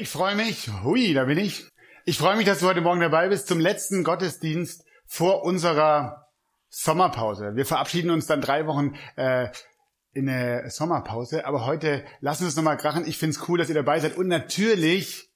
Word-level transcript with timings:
Ich 0.00 0.08
freue 0.08 0.34
mich. 0.34 0.70
Hui, 0.82 1.12
da 1.12 1.24
bin 1.24 1.36
ich. 1.36 1.68
Ich 2.06 2.16
freue 2.16 2.36
mich, 2.36 2.46
dass 2.46 2.60
du 2.60 2.66
heute 2.66 2.80
Morgen 2.80 3.00
dabei 3.00 3.28
bist 3.28 3.46
zum 3.46 3.60
letzten 3.60 4.02
Gottesdienst 4.02 4.82
vor 5.06 5.44
unserer 5.44 6.26
Sommerpause. 6.70 7.52
Wir 7.54 7.66
verabschieden 7.66 8.10
uns 8.10 8.26
dann 8.26 8.40
drei 8.40 8.66
Wochen 8.66 8.94
äh, 9.16 9.48
in 10.12 10.26
eine 10.26 10.70
Sommerpause, 10.70 11.44
aber 11.44 11.66
heute 11.66 12.02
lassen 12.20 12.44
wir 12.44 12.48
es 12.48 12.56
nochmal 12.56 12.78
krachen. 12.78 13.06
Ich 13.06 13.18
finde 13.18 13.36
es 13.36 13.46
cool, 13.48 13.58
dass 13.58 13.68
ihr 13.68 13.74
dabei 13.74 14.00
seid. 14.00 14.16
Und 14.16 14.28
natürlich 14.28 15.30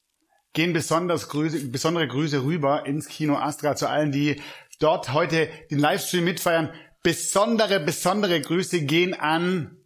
gehen 0.55 0.73
besonders 0.73 1.29
Grüße, 1.29 1.69
besondere 1.69 2.09
Grüße 2.09 2.43
rüber 2.43 2.87
ins 2.87 3.09
Kino 3.09 3.37
Astra 3.37 3.77
zu 3.77 3.87
allen, 3.87 4.13
die 4.13 4.41
dort 4.81 5.13
heute 5.13 5.51
den 5.71 5.79
Livestream 5.79 6.25
mitfeiern. 6.25 6.73
Besondere, 7.03 7.81
besondere 7.81 8.41
Grüße 8.41 8.81
gehen 8.81 9.13
an 9.13 9.77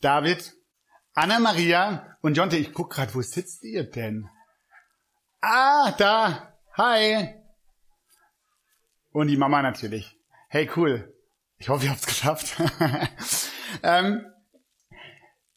David, 0.00 0.54
Anna-Maria 1.14 2.16
und 2.22 2.36
Jonte. 2.36 2.56
Ich 2.56 2.72
guck 2.72 2.90
gerade, 2.90 3.14
wo 3.14 3.20
sitzt 3.20 3.64
ihr 3.64 3.84
denn? 3.84 4.28
Ah, 5.40 5.92
da. 5.98 6.54
Hi. 6.76 7.34
Und 9.10 9.26
die 9.26 9.36
Mama 9.36 9.60
natürlich. 9.60 10.16
Hey, 10.48 10.70
cool. 10.76 11.12
Ich 11.58 11.68
hoffe, 11.68 11.84
ihr 11.84 11.90
habt's 11.90 12.06
geschafft. 12.06 12.56
ähm, 13.82 14.24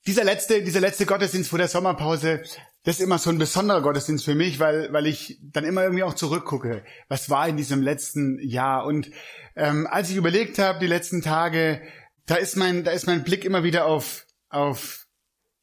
dieser 0.05 0.23
letzte, 0.23 0.61
dieser 0.61 0.81
letzte 0.81 1.05
Gottesdienst 1.05 1.49
vor 1.49 1.57
der 1.57 1.69
Sommerpause, 1.69 2.43
das 2.83 2.99
ist 2.99 3.01
immer 3.01 3.17
so 3.17 3.29
ein 3.29 3.37
besonderer 3.37 3.81
Gottesdienst 3.81 4.25
für 4.25 4.35
mich, 4.35 4.59
weil, 4.59 4.91
weil 4.91 5.07
ich 5.07 5.39
dann 5.41 5.63
immer 5.63 5.83
irgendwie 5.83 6.03
auch 6.03 6.13
zurückgucke. 6.13 6.83
Was 7.07 7.29
war 7.29 7.47
in 7.47 7.57
diesem 7.57 7.81
letzten 7.81 8.39
Jahr? 8.39 8.85
Und 8.85 9.09
ähm, 9.55 9.87
als 9.89 10.09
ich 10.09 10.17
überlegt 10.17 10.59
habe, 10.59 10.79
die 10.79 10.87
letzten 10.87 11.21
Tage, 11.21 11.81
da 12.25 12.35
ist 12.35 12.57
mein, 12.57 12.83
da 12.83 12.91
ist 12.91 13.07
mein 13.07 13.23
Blick 13.23 13.45
immer 13.45 13.63
wieder 13.63 13.85
auf, 13.85 14.25
auf 14.49 15.04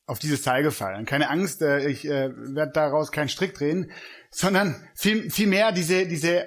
auf 0.07 0.19
dieses 0.19 0.43
Teil 0.43 0.63
gefallen. 0.63 1.07
Keine 1.07 1.31
Angst, 1.31 1.63
äh, 1.63 1.89
ich 1.89 2.05
äh, 2.05 2.31
werde 2.37 2.73
daraus 2.73 3.13
keinen 3.13 3.29
Strick 3.29 3.55
drehen, 3.55 3.91
sondern 4.31 4.89
viel, 4.95 5.31
viel 5.31 5.47
mehr 5.47 5.73
diese, 5.73 6.07
diese 6.07 6.47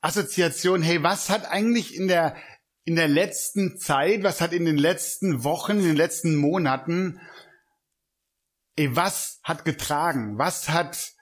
Assoziation, 0.00 0.82
hey, 0.82 1.02
was 1.02 1.30
hat 1.30 1.46
eigentlich 1.50 1.96
in 1.96 2.08
der, 2.08 2.36
in 2.84 2.96
der 2.96 3.08
letzten 3.08 3.78
Zeit, 3.78 4.22
was 4.22 4.40
hat 4.40 4.52
in 4.52 4.64
den 4.64 4.76
letzten 4.76 5.44
Wochen, 5.44 5.78
in 5.78 5.84
den 5.84 5.96
letzten 5.96 6.36
Monaten, 6.36 7.20
ey, 8.76 8.94
was 8.94 9.40
hat 9.42 9.64
getragen? 9.64 10.38
Was 10.38 10.68
hat 10.68 11.12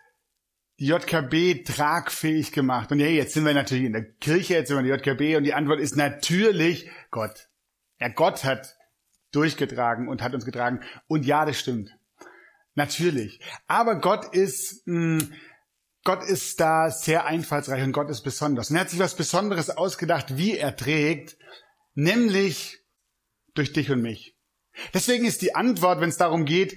die 0.79 0.87
JKB 0.87 1.65
tragfähig 1.65 2.53
gemacht? 2.53 2.91
Und 2.91 3.01
hey, 3.01 3.15
jetzt 3.15 3.35
sind 3.35 3.45
wir 3.45 3.55
natürlich 3.55 3.85
in 3.85 3.93
der 3.93 4.13
Kirche, 4.15 4.55
jetzt 4.55 4.69
sind 4.69 4.77
wir 4.77 4.81
in 4.81 4.89
der 4.89 4.97
JKB 4.97 5.37
und 5.37 5.45
die 5.45 5.55
Antwort 5.55 5.81
ist 5.81 5.97
natürlich 5.97 6.91
Gott. 7.11 7.49
Ja, 8.01 8.09
Gott 8.09 8.45
hat 8.45 8.75
durchgetragen 9.33 10.09
und 10.09 10.23
hat 10.23 10.35
uns 10.35 10.45
getragen. 10.45 10.81
Und 11.09 11.27
ja, 11.27 11.45
das 11.45 11.59
stimmt. 11.59 11.91
Natürlich. 12.75 13.41
Aber 13.67 14.01
Gott 14.01 14.35
ist, 14.35 14.87
mh, 14.87 15.21
hm, 15.21 15.33
Gott 16.05 16.25
ist 16.25 16.59
da 16.59 16.91
sehr 16.91 17.27
einfallsreich 17.27 17.83
und 17.85 17.93
Gott 17.93 18.11
ist 18.11 18.23
besonders. 18.23 18.71
Und 18.71 18.77
er 18.77 18.83
hat 18.83 18.91
sich 18.91 18.99
was 18.99 19.15
Besonderes 19.15 19.71
ausgedacht, 19.71 20.37
wie 20.37 20.57
er 20.57 20.75
trägt, 20.75 21.37
nämlich 21.95 22.83
durch 23.55 23.73
dich 23.73 23.91
und 23.91 24.03
mich. 24.03 24.37
Deswegen 24.95 25.25
ist 25.25 25.43
die 25.43 25.55
Antwort, 25.55 26.01
wenn 26.01 26.09
es 26.09 26.17
darum 26.17 26.45
geht, 26.45 26.77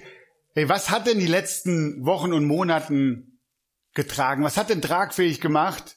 hey, 0.54 0.68
was 0.68 0.90
hat 0.90 1.06
denn 1.06 1.18
die 1.18 1.26
letzten 1.26 2.04
Wochen 2.04 2.32
und 2.32 2.46
Monaten 2.46 3.40
getragen? 3.94 4.44
Was 4.44 4.56
hat 4.56 4.70
denn 4.70 4.82
tragfähig 4.82 5.40
gemacht? 5.40 5.96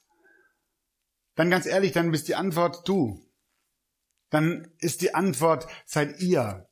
Dann 1.35 1.51
ganz 1.51 1.65
ehrlich, 1.65 1.91
dann 1.91 2.11
bist 2.11 2.27
die 2.29 2.35
Antwort 2.35 2.87
du 2.87 3.28
dann 4.29 4.71
ist 4.79 5.01
die 5.01 5.13
Antwort, 5.13 5.67
seid 5.85 6.19
ihr. 6.19 6.67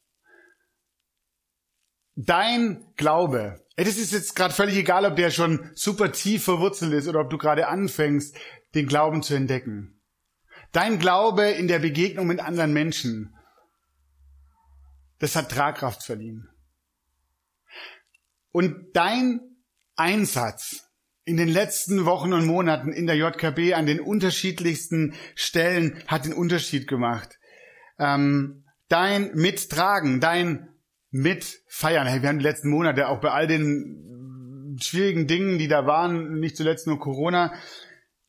Dein 2.16 2.86
Glaube, 2.96 3.64
das 3.76 3.98
ist 3.98 4.12
jetzt 4.12 4.36
gerade 4.36 4.54
völlig 4.54 4.76
egal, 4.76 5.06
ob 5.06 5.16
der 5.16 5.30
schon 5.30 5.72
super 5.76 6.12
tief 6.12 6.44
verwurzelt 6.44 6.94
ist 6.94 7.08
oder 7.08 7.22
ob 7.22 7.30
du 7.30 7.38
gerade 7.38 7.68
anfängst, 7.68 8.36
den 8.74 8.88
Glauben 8.88 9.22
zu 9.22 9.36
entdecken. 9.36 10.02
Dein 10.72 11.00
Glaube 11.00 11.46
in 11.46 11.68
der 11.68 11.80
Begegnung 11.80 12.28
mit 12.28 12.40
anderen 12.40 12.74
Menschen, 12.74 13.36
das 15.20 15.36
hat 15.36 15.52
Tragkraft 15.52 16.04
verliehen. 16.04 16.50
Und 18.52 18.96
dein 18.96 19.42
Einsatz 19.96 20.90
in 21.26 21.38
den 21.38 21.50
letzten 21.50 22.06
Wochen 22.06 22.34
und 22.34 22.46
Monaten 22.46 22.92
in 22.92 23.06
der 23.06 23.16
JKB 23.16 23.74
an 23.74 23.86
den 23.86 24.00
unterschiedlichsten 24.00 25.14
Stellen 25.36 26.04
hat 26.08 26.26
den 26.26 26.34
Unterschied 26.34 26.88
gemacht 26.88 27.38
ähm, 28.00 28.64
dein 28.90 29.32
Mittragen, 29.34 30.20
dein 30.20 30.70
Mitfeiern. 31.12 32.08
Hey, 32.08 32.22
wir 32.22 32.30
haben 32.30 32.40
die 32.40 32.46
letzten 32.46 32.70
Monate 32.70 33.08
auch 33.08 33.20
bei 33.20 33.32
all 33.32 33.48
den 33.48 34.78
schwierigen 34.82 35.28
Dingen, 35.28 35.58
die 35.58 35.68
da 35.68 35.86
waren, 35.86 36.40
nicht 36.40 36.58
zuletzt 36.58 36.88
nur 36.88 37.00
Corona, 37.00 37.54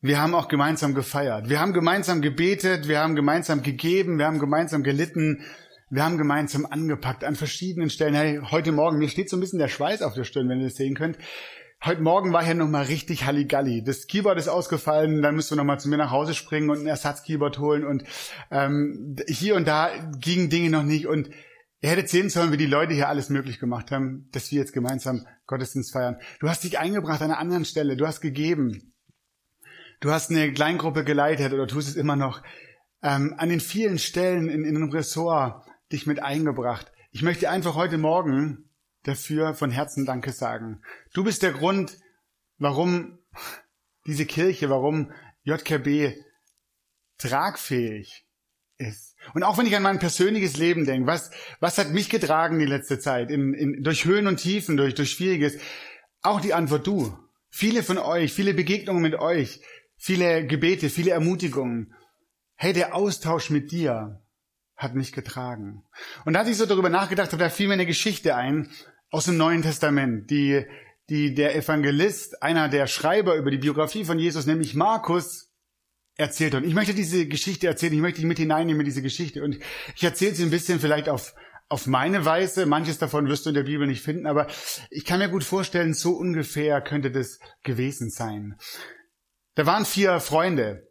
wir 0.01 0.21
haben 0.21 0.33
auch 0.33 0.47
gemeinsam 0.47 0.95
gefeiert. 0.95 1.49
Wir 1.49 1.59
haben 1.59 1.73
gemeinsam 1.73 2.21
gebetet, 2.21 2.87
wir 2.87 2.99
haben 2.99 3.15
gemeinsam 3.15 3.63
gegeben, 3.63 4.17
wir 4.17 4.27
haben 4.27 4.39
gemeinsam 4.39 4.81
gelitten, 4.81 5.43
wir 5.89 6.05
haben 6.05 6.17
gemeinsam 6.17 6.65
angepackt 6.65 7.25
an 7.25 7.35
verschiedenen 7.35 7.89
Stellen. 7.89 8.13
Hey, 8.13 8.39
heute 8.49 8.71
Morgen, 8.71 8.97
mir 8.97 9.09
steht 9.09 9.29
so 9.29 9.35
ein 9.35 9.41
bisschen 9.41 9.59
der 9.59 9.67
Schweiß 9.67 10.01
auf 10.01 10.13
der 10.13 10.23
Stirn, 10.23 10.47
wenn 10.47 10.59
ihr 10.59 10.67
das 10.67 10.75
sehen 10.75 10.95
könnt. 10.95 11.17
Heute 11.81 12.01
Morgen 12.01 12.33
war 12.33 12.43
hier 12.43 12.55
nochmal 12.55 12.83
richtig 12.83 13.25
Halligalli. 13.25 13.81
Das 13.81 14.07
Keyboard 14.07 14.37
ist 14.37 14.49
ausgefallen, 14.49 15.21
dann 15.21 15.35
müssen 15.35 15.51
wir 15.51 15.55
nochmal 15.55 15.79
zu 15.79 15.87
mir 15.87 15.95
nach 15.95 16.11
Hause 16.11 16.33
springen 16.33 16.69
und 16.69 16.81
ein 16.81 16.87
Ersatzkeyboard 16.87 17.57
holen 17.57 17.85
und 17.85 18.03
ähm, 18.51 19.15
hier 19.29 19.55
und 19.55 19.65
da 19.65 19.89
gingen 20.19 20.49
Dinge 20.49 20.71
noch 20.71 20.83
nicht 20.83 21.07
und 21.07 21.29
ihr 21.79 21.89
hättet 21.89 22.09
sehen 22.09 22.29
sollen, 22.29 22.51
wie 22.51 22.57
die 22.57 22.65
Leute 22.65 22.93
hier 22.93 23.07
alles 23.07 23.29
möglich 23.29 23.59
gemacht 23.59 23.91
haben, 23.91 24.27
dass 24.33 24.51
wir 24.51 24.59
jetzt 24.59 24.73
gemeinsam 24.73 25.25
Gottesdienst 25.47 25.93
feiern. 25.93 26.19
Du 26.41 26.49
hast 26.49 26.65
dich 26.65 26.79
eingebracht 26.79 27.21
an 27.21 27.31
einer 27.31 27.39
anderen 27.39 27.63
Stelle, 27.63 27.95
du 27.95 28.05
hast 28.05 28.19
gegeben. 28.19 28.93
Du 30.01 30.11
hast 30.11 30.31
eine 30.31 30.51
Kleingruppe 30.51 31.05
geleitet 31.05 31.53
oder 31.53 31.65
tust 31.65 31.87
es 31.87 31.95
immer 31.95 32.17
noch. 32.17 32.43
Ähm, 33.01 33.35
an 33.37 33.47
den 33.47 33.61
vielen 33.61 33.99
Stellen 33.99 34.49
in, 34.49 34.65
in 34.65 34.75
einem 34.75 34.89
Ressort 34.89 35.65
dich 35.93 36.05
mit 36.05 36.21
eingebracht. 36.21 36.91
Ich 37.11 37.21
möchte 37.21 37.49
einfach 37.49 37.75
heute 37.75 37.97
Morgen 37.97 38.68
dafür 39.03 39.53
von 39.53 39.71
Herzen 39.71 40.05
Danke 40.05 40.31
sagen. 40.31 40.81
Du 41.13 41.23
bist 41.23 41.43
der 41.43 41.51
Grund, 41.51 41.97
warum 42.57 43.19
diese 44.05 44.25
Kirche, 44.25 44.69
warum 44.69 45.11
JKB 45.43 46.15
tragfähig 47.17 48.25
ist. 48.77 49.15
Und 49.33 49.43
auch 49.43 49.57
wenn 49.57 49.65
ich 49.65 49.75
an 49.75 49.83
mein 49.83 49.99
persönliches 49.99 50.57
Leben 50.57 50.85
denke, 50.85 51.07
was, 51.07 51.31
was 51.59 51.77
hat 51.77 51.91
mich 51.91 52.09
getragen 52.09 52.59
die 52.59 52.65
letzte 52.65 52.99
Zeit, 52.99 53.29
in, 53.29 53.53
in, 53.53 53.83
durch 53.83 54.05
Höhen 54.05 54.27
und 54.27 54.37
Tiefen, 54.37 54.77
durch, 54.77 54.95
durch 54.95 55.11
Schwieriges, 55.11 55.57
auch 56.21 56.41
die 56.41 56.53
Antwort 56.53 56.87
du. 56.87 57.17
Viele 57.49 57.83
von 57.83 57.97
euch, 57.97 58.33
viele 58.33 58.53
Begegnungen 58.53 59.01
mit 59.01 59.15
euch, 59.15 59.61
viele 59.97 60.45
Gebete, 60.45 60.89
viele 60.89 61.11
Ermutigungen. 61.11 61.93
Hey, 62.55 62.73
der 62.73 62.95
Austausch 62.95 63.49
mit 63.49 63.71
dir, 63.71 64.21
hat 64.79 64.95
mich 64.95 65.11
getragen. 65.11 65.83
Und 66.23 66.37
als 66.37 66.47
ich 66.47 66.55
so 66.55 66.65
darüber 66.65 66.89
nachgedacht 66.89 67.33
habe, 67.33 67.43
da 67.43 67.49
fiel 67.49 67.67
mir 67.67 67.73
eine 67.73 67.85
Geschichte 67.85 68.35
ein 68.35 68.71
aus 69.11 69.25
dem 69.25 69.37
Neuen 69.37 69.61
Testament, 69.61 70.29
die, 70.29 70.65
die 71.09 71.33
der 71.33 71.55
Evangelist, 71.55 72.41
einer 72.43 72.69
der 72.69 72.87
Schreiber 72.87 73.35
über 73.35 73.51
die 73.51 73.57
Biografie 73.57 74.05
von 74.05 74.19
Jesus, 74.19 74.45
nämlich 74.45 74.75
Markus, 74.75 75.49
erzählt. 76.15 76.53
Und 76.53 76.65
ich 76.65 76.73
möchte 76.73 76.93
diese 76.93 77.27
Geschichte 77.27 77.67
erzählen, 77.67 77.93
ich 77.93 78.01
möchte 78.01 78.19
dich 78.19 78.27
mit 78.27 78.37
hineinnehmen 78.37 78.81
in 78.81 78.85
diese 78.85 79.01
Geschichte. 79.01 79.41
Und 79.41 79.57
ich 79.95 80.03
erzähle 80.03 80.35
sie 80.35 80.43
ein 80.43 80.49
bisschen 80.49 80.79
vielleicht 80.79 81.07
auf, 81.07 81.33
auf 81.69 81.87
meine 81.87 82.25
Weise. 82.25 82.65
Manches 82.65 82.97
davon 82.97 83.27
wirst 83.29 83.45
du 83.45 83.49
in 83.49 83.55
der 83.55 83.63
Bibel 83.63 83.87
nicht 83.87 84.03
finden, 84.03 84.27
aber 84.27 84.47
ich 84.89 85.05
kann 85.05 85.19
mir 85.19 85.29
gut 85.29 85.45
vorstellen, 85.45 85.93
so 85.93 86.11
ungefähr 86.11 86.81
könnte 86.81 87.09
das 87.09 87.39
gewesen 87.63 88.09
sein. 88.09 88.57
Da 89.55 89.65
waren 89.65 89.85
vier 89.85 90.19
Freunde, 90.19 90.89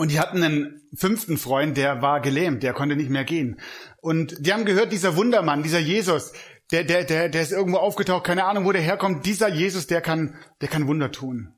und 0.00 0.10
die 0.10 0.18
hatten 0.18 0.42
einen 0.42 0.80
fünften 0.96 1.36
Freund, 1.36 1.76
der 1.76 2.00
war 2.00 2.22
gelähmt, 2.22 2.62
der 2.62 2.72
konnte 2.72 2.96
nicht 2.96 3.10
mehr 3.10 3.24
gehen. 3.24 3.60
Und 3.98 4.34
die 4.38 4.50
haben 4.50 4.64
gehört, 4.64 4.92
dieser 4.92 5.14
Wundermann, 5.14 5.62
dieser 5.62 5.78
Jesus, 5.78 6.32
der, 6.72 6.84
der, 6.84 7.04
der, 7.04 7.28
der 7.28 7.42
ist 7.42 7.52
irgendwo 7.52 7.78
aufgetaucht, 7.78 8.24
keine 8.24 8.44
Ahnung, 8.44 8.64
wo 8.64 8.72
der 8.72 8.82
herkommt. 8.82 9.26
Dieser 9.26 9.48
Jesus, 9.48 9.86
der 9.86 10.00
kann, 10.00 10.36
der 10.60 10.68
kann 10.68 10.86
Wunder 10.86 11.10
tun. 11.10 11.54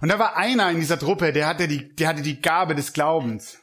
Und 0.00 0.08
da 0.08 0.18
war 0.18 0.36
einer 0.36 0.70
in 0.70 0.80
dieser 0.80 0.98
Truppe, 0.98 1.32
der 1.32 1.46
hatte 1.46 1.68
die, 1.68 1.94
der 1.94 2.08
hatte 2.08 2.22
die 2.22 2.40
Gabe 2.40 2.74
des 2.74 2.92
Glaubens. 2.92 3.58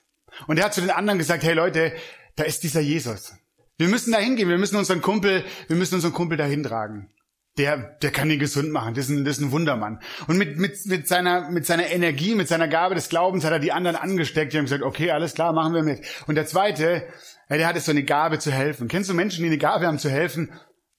Und 0.48 0.58
der 0.58 0.66
hat 0.66 0.74
zu 0.74 0.82
den 0.82 0.92
anderen 0.92 1.20
gesagt, 1.20 1.44
hey 1.44 1.54
Leute, 1.54 1.94
da 2.36 2.44
ist 2.44 2.64
dieser 2.64 2.82
Jesus. 2.82 3.34
Wir 3.78 3.88
müssen 3.88 4.12
da 4.12 4.20
hingehen, 4.20 4.50
wir 4.50 4.58
müssen 4.58 4.78
unseren 4.78 5.02
Kumpel, 5.02 5.44
wir 5.68 5.76
müssen 5.76 5.96
unseren 5.96 6.14
Kumpel 6.14 6.38
dahin 6.38 6.64
tragen. 6.64 7.12
Der, 7.58 7.98
der 8.02 8.12
kann 8.12 8.30
ihn 8.30 8.40
gesund 8.40 8.72
machen. 8.72 8.96
Das 8.96 9.06
ist 9.06 9.12
ein, 9.12 9.24
das 9.24 9.38
ist 9.38 9.44
ein 9.44 9.52
Wundermann. 9.52 10.02
Und 10.28 10.38
mit, 10.38 10.58
mit, 10.58 10.86
mit 10.86 11.08
seiner, 11.08 11.50
mit 11.50 11.66
seiner 11.66 11.88
Energie, 11.88 12.36
mit 12.36 12.50
seiner 12.50 12.68
Gabe 12.68 12.96
des 12.96 13.08
Glaubens 13.08 13.46
hat 13.46 13.54
er 13.54 13.60
die 13.60 13.72
anderen 13.72 13.96
angesteckt. 13.96 14.52
Die 14.52 14.58
haben 14.58 14.66
gesagt, 14.66 14.84
okay, 14.84 15.12
alles 15.12 15.36
klar, 15.36 15.54
machen 15.54 15.74
wir 15.74 15.84
mit. 15.84 16.06
Und 16.28 16.36
der 16.36 16.46
zweite, 16.46 17.08
ja, 17.50 17.58
der 17.58 17.68
hat 17.68 17.80
so 17.80 17.92
eine 17.92 18.04
Gabe 18.04 18.40
zu 18.40 18.52
helfen. 18.52 18.90
Kennst 18.90 19.10
du 19.10 19.14
Menschen, 19.14 19.44
die 19.44 19.50
eine 19.50 19.58
Gabe 19.58 19.88
haben 19.88 20.00
zu 20.00 20.10
helfen? 20.10 20.52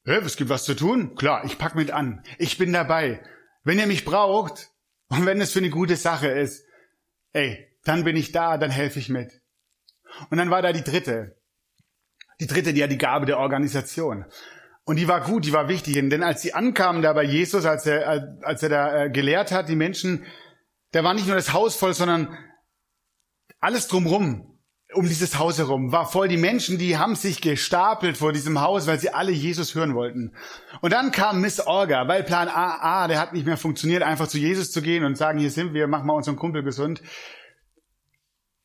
Hey, 0.05 0.21
es 0.25 0.37
gibt 0.37 0.51
was 0.51 0.65
zu 0.65 0.75
tun? 0.75 1.15
Klar, 1.17 1.45
ich 1.45 1.59
pack 1.59 1.75
mit 1.75 1.91
an. 1.91 2.23
Ich 2.39 2.57
bin 2.57 2.73
dabei. 2.73 3.21
Wenn 3.65 3.79
ihr 3.79 3.87
mich 3.87 4.05
braucht 4.05 4.69
und 5.09 5.27
wenn 5.27 5.41
es 5.41 5.53
für 5.53 5.59
eine 5.59 5.71
gute 5.71 5.97
Sache 5.97 6.29
ist, 6.29 6.65
ey, 7.33 7.67
dann 7.85 8.05
bin 8.05 8.17
ich 8.17 8.33
da, 8.33 8.57
dann 8.57 8.71
helfe 8.71 8.99
ich 8.99 9.09
mit. 9.09 9.33
Und 10.31 10.39
dann 10.39 10.51
war 10.51 10.63
da 10.63 10.73
die 10.73 10.85
dritte. 10.85 11.37
Die 12.41 12.47
dritte, 12.47 12.73
die 12.73 12.83
hat 12.83 12.91
die 12.91 12.99
Gabe 12.99 13.27
der 13.27 13.39
Organisation. 13.39 14.25
Und 14.87 14.97
die 14.97 15.09
war 15.09 15.21
gut, 15.21 15.45
die 15.45 15.53
war 15.53 15.69
wichtig. 15.69 15.95
Denn 15.95 16.23
als 16.23 16.43
sie 16.43 16.55
ankamen 16.55 17.03
da 17.03 17.13
bei 17.13 17.25
Jesus, 17.25 17.67
als 17.67 17.87
er, 17.87 18.39
als 18.43 18.63
er 18.63 18.69
da 18.69 19.05
äh, 19.05 19.11
gelehrt 19.11 19.51
hat, 19.51 19.69
die 19.69 19.75
Menschen, 19.75 20.25
da 20.93 21.03
war 21.03 21.13
nicht 21.13 21.27
nur 21.27 21.35
das 21.35 21.53
Haus 21.53 21.75
voll, 21.75 21.93
sondern 21.93 22.39
alles 23.59 23.89
drumrum, 23.89 24.61
um 24.95 25.09
dieses 25.09 25.41
Haus 25.41 25.59
herum, 25.59 25.91
war 25.91 26.07
voll. 26.07 26.29
Die 26.29 26.37
Menschen, 26.37 26.79
die 26.79 26.97
haben 26.97 27.17
sich 27.17 27.41
gestapelt 27.41 28.17
vor 28.17 28.33
diesem 28.33 28.61
Haus, 28.61 28.87
weil 28.87 29.01
sie 29.01 29.13
alle 29.13 29.33
Jesus 29.33 29.75
hören 29.75 29.97
wollten. 29.97 30.37
Und 30.83 30.93
dann 30.93 31.11
kam 31.11 31.41
Miss 31.41 31.59
Orga, 31.59 32.07
weil 32.07 32.23
Plan 32.23 32.47
A, 32.47 33.03
A, 33.03 33.09
der 33.09 33.19
hat 33.19 33.33
nicht 33.33 33.45
mehr 33.45 33.57
funktioniert, 33.57 34.05
einfach 34.05 34.29
zu 34.29 34.39
Jesus 34.39 34.71
zu 34.71 34.83
gehen 34.83 35.05
und 35.05 35.17
sagen, 35.17 35.41
hier 35.41 35.51
sind 35.51 35.75
wir, 35.75 35.89
mach 35.89 36.05
mal 36.05 36.15
unseren 36.15 36.37
Kumpel 36.37 36.63
gesund. 36.63 37.03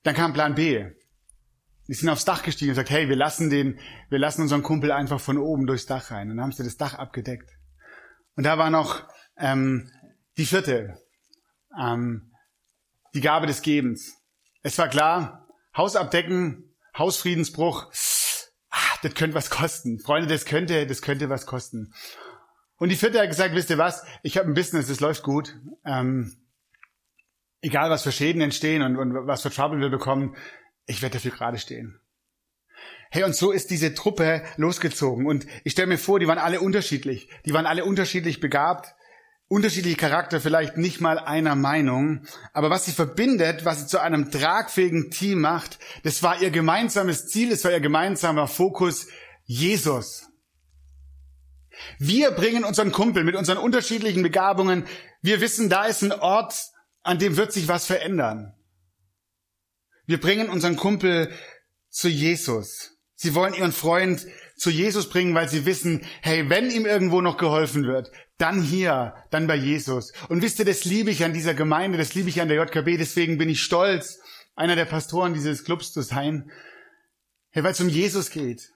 Dann 0.04 0.14
kam 0.14 0.34
Plan 0.34 0.54
B. 0.54 0.86
Die 1.92 1.96
sind 1.96 2.08
aufs 2.08 2.24
Dach 2.24 2.42
gestiegen 2.42 2.70
und 2.70 2.76
gesagt, 2.76 2.90
hey, 2.90 3.10
wir 3.10 3.18
lassen 3.18 3.50
den, 3.50 3.78
wir 4.10 4.18
lassen 4.18 4.44
unseren 4.44 4.64
Kumpel 4.64 4.94
einfach 4.94 5.20
von 5.20 5.38
oben 5.38 5.68
durchs 5.68 5.88
Dach 5.88 6.10
rein. 6.10 6.32
Und 6.32 6.38
dann 6.38 6.46
haben 6.46 6.54
sie 6.54 6.64
das 6.64 6.78
Dach 6.78 6.94
abgedeckt. 6.94 7.52
Und 8.38 8.46
da 8.46 8.58
war 8.58 8.70
noch 8.70 9.04
ähm, 9.38 9.92
die 10.38 10.46
vierte, 10.46 10.98
ähm, 11.78 12.32
die 13.14 13.20
Gabe 13.20 13.46
des 13.46 13.62
Gebens. 13.62 14.14
Es 14.64 14.78
war 14.78 14.88
klar, 14.88 15.46
Haus 15.76 15.98
abdecken, 15.98 16.74
Hausfriedensbruch, 16.98 17.92
ah, 18.70 18.98
das 19.04 19.14
könnte 19.14 19.36
was 19.36 19.50
kosten. 19.50 20.00
Freunde, 20.00 20.30
das 20.30 20.46
könnte, 20.46 20.88
das 20.88 21.02
könnte 21.02 21.28
was 21.28 21.46
kosten. 21.46 21.94
Und 22.78 22.88
die 22.88 22.96
vierte 22.96 23.20
hat 23.20 23.28
gesagt, 23.28 23.54
wisst 23.54 23.70
ihr 23.70 23.78
was, 23.78 24.06
ich 24.24 24.38
habe 24.38 24.48
ein 24.48 24.54
Business, 24.54 24.88
das 24.88 25.02
läuft 25.02 25.24
gut. 25.24 25.60
Ähm, 25.84 26.38
egal 27.60 27.90
was 27.90 28.04
für 28.04 28.14
Schäden 28.14 28.42
entstehen 28.42 28.82
und, 28.82 28.96
und 28.96 29.28
was 29.28 29.42
für 29.42 29.52
Trouble 29.52 29.82
wir 29.82 29.90
bekommen, 29.90 30.38
ich 30.92 31.02
werde 31.02 31.14
dafür 31.14 31.32
gerade 31.32 31.58
stehen. 31.58 32.00
Hey, 33.10 33.24
und 33.24 33.36
so 33.36 33.52
ist 33.52 33.70
diese 33.72 33.94
Truppe 33.94 34.44
losgezogen. 34.58 35.26
Und 35.26 35.46
ich 35.64 35.74
stelle 35.74 35.88
mir 35.88 35.98
vor, 35.98 36.20
die 36.20 36.28
waren 36.28 36.38
alle 36.38 36.62
unterschiedlich. 36.62 37.30
Die 37.46 37.54
waren 37.54 37.66
alle 37.66 37.84
unterschiedlich 37.84 38.40
begabt, 38.40 38.96
unterschiedliche 39.48 39.98
Charakter, 39.98 40.40
vielleicht 40.40 40.78
nicht 40.78 41.02
mal 41.02 41.20
einer 41.20 41.56
Meinung. 41.56 42.26
Aber 42.54 42.70
was 42.70 42.86
sie 42.86 42.94
verbindet, 42.94 43.66
was 43.66 43.82
sie 43.82 43.88
zu 43.88 44.00
einem 44.00 44.32
tragfähigen 44.32 45.12
Team 45.12 45.42
macht, 45.42 45.80
das 46.04 46.24
war 46.24 46.42
ihr 46.42 46.52
gemeinsames 46.52 47.28
Ziel, 47.28 47.50
das 47.50 47.64
war 47.66 47.72
ihr 47.72 47.82
gemeinsamer 47.82 48.48
Fokus, 48.48 49.08
Jesus. 49.44 50.28
Wir 52.00 52.32
bringen 52.32 52.64
unseren 52.64 52.92
Kumpel 52.92 53.24
mit 53.24 53.36
unseren 53.36 53.58
unterschiedlichen 53.58 54.24
Begabungen. 54.24 54.86
Wir 55.22 55.42
wissen, 55.42 55.70
da 55.70 55.86
ist 55.86 56.02
ein 56.02 56.14
Ort, 56.14 56.70
an 57.04 57.20
dem 57.20 57.36
wird 57.36 57.52
sich 57.52 57.68
was 57.68 57.86
verändern. 57.86 58.56
Wir 60.06 60.20
bringen 60.20 60.50
unseren 60.50 60.76
Kumpel 60.76 61.32
zu 61.90 62.08
Jesus. 62.10 62.98
Sie 63.16 63.36
wollen 63.36 63.54
ihren 63.54 63.72
Freund 63.72 64.26
zu 64.58 64.70
Jesus 64.70 65.10
bringen, 65.10 65.36
weil 65.36 65.50
sie 65.50 65.66
wissen, 65.66 66.06
hey, 66.22 66.50
wenn 66.50 66.72
ihm 66.72 66.86
irgendwo 66.86 67.22
noch 67.22 67.38
geholfen 67.38 67.84
wird, 67.84 68.12
dann 68.38 68.62
hier, 68.62 69.14
dann 69.30 69.48
bei 69.48 69.56
Jesus. 69.56 70.12
Und 70.30 70.42
wisst 70.42 70.60
ihr, 70.60 70.66
das 70.66 70.86
liebe 70.86 71.12
ich 71.12 71.24
an 71.24 71.34
dieser 71.34 71.54
Gemeinde, 71.54 71.98
das 71.98 72.16
liebe 72.16 72.30
ich 72.30 72.42
an 72.42 72.48
der 72.48 72.58
JKB, 72.58 72.98
deswegen 72.98 73.38
bin 73.38 73.50
ich 73.50 73.62
stolz, 73.62 74.20
einer 74.56 74.76
der 74.76 74.86
Pastoren 74.86 75.34
dieses 75.34 75.64
Clubs 75.64 75.94
zu 75.94 76.02
sein. 76.02 76.52
Hey, 77.52 77.64
weil 77.64 77.74
es 77.74 77.82
um 77.82 77.90
Jesus 77.90 78.32
geht. 78.32 78.70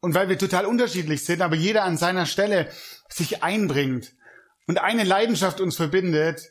Und 0.00 0.14
weil 0.14 0.30
wir 0.30 0.38
total 0.38 0.64
unterschiedlich 0.64 1.24
sind, 1.24 1.42
aber 1.42 1.56
jeder 1.56 1.84
an 1.84 1.98
seiner 1.98 2.24
Stelle 2.24 2.70
sich 3.10 3.42
einbringt 3.42 4.14
und 4.66 4.78
eine 4.78 5.04
Leidenschaft 5.04 5.60
uns 5.60 5.76
verbindet, 5.76 6.50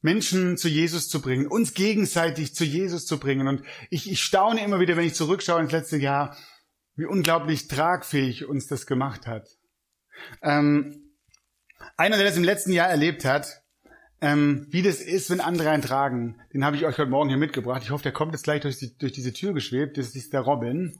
Menschen 0.00 0.56
zu 0.56 0.68
Jesus 0.68 1.08
zu 1.08 1.20
bringen, 1.20 1.46
uns 1.46 1.74
gegenseitig 1.74 2.54
zu 2.54 2.64
Jesus 2.64 3.06
zu 3.06 3.18
bringen. 3.18 3.48
Und 3.48 3.62
ich, 3.90 4.10
ich 4.10 4.22
staune 4.22 4.62
immer 4.62 4.80
wieder, 4.80 4.96
wenn 4.96 5.06
ich 5.06 5.14
zurückschaue 5.14 5.60
ins 5.60 5.72
letzte 5.72 5.96
Jahr, 5.96 6.36
wie 6.94 7.06
unglaublich 7.06 7.68
tragfähig 7.68 8.46
uns 8.46 8.66
das 8.66 8.86
gemacht 8.86 9.26
hat. 9.26 9.48
Ähm, 10.42 11.12
einer, 11.96 12.16
der 12.16 12.26
das 12.26 12.36
im 12.36 12.44
letzten 12.44 12.72
Jahr 12.72 12.88
erlebt 12.88 13.24
hat, 13.24 13.62
ähm, 14.20 14.66
wie 14.70 14.82
das 14.82 15.00
ist, 15.00 15.30
wenn 15.30 15.40
andere 15.40 15.70
einen 15.70 15.82
tragen, 15.82 16.40
den 16.52 16.64
habe 16.64 16.76
ich 16.76 16.84
euch 16.84 16.98
heute 16.98 17.10
Morgen 17.10 17.28
hier 17.28 17.38
mitgebracht. 17.38 17.82
Ich 17.84 17.90
hoffe, 17.90 18.02
der 18.02 18.12
kommt 18.12 18.32
jetzt 18.32 18.42
gleich 18.42 18.60
durch, 18.62 18.78
die, 18.78 18.96
durch 18.98 19.12
diese 19.12 19.32
Tür 19.32 19.52
geschwebt. 19.52 19.96
Das 19.96 20.14
ist 20.14 20.32
der 20.32 20.40
Robin. 20.40 20.98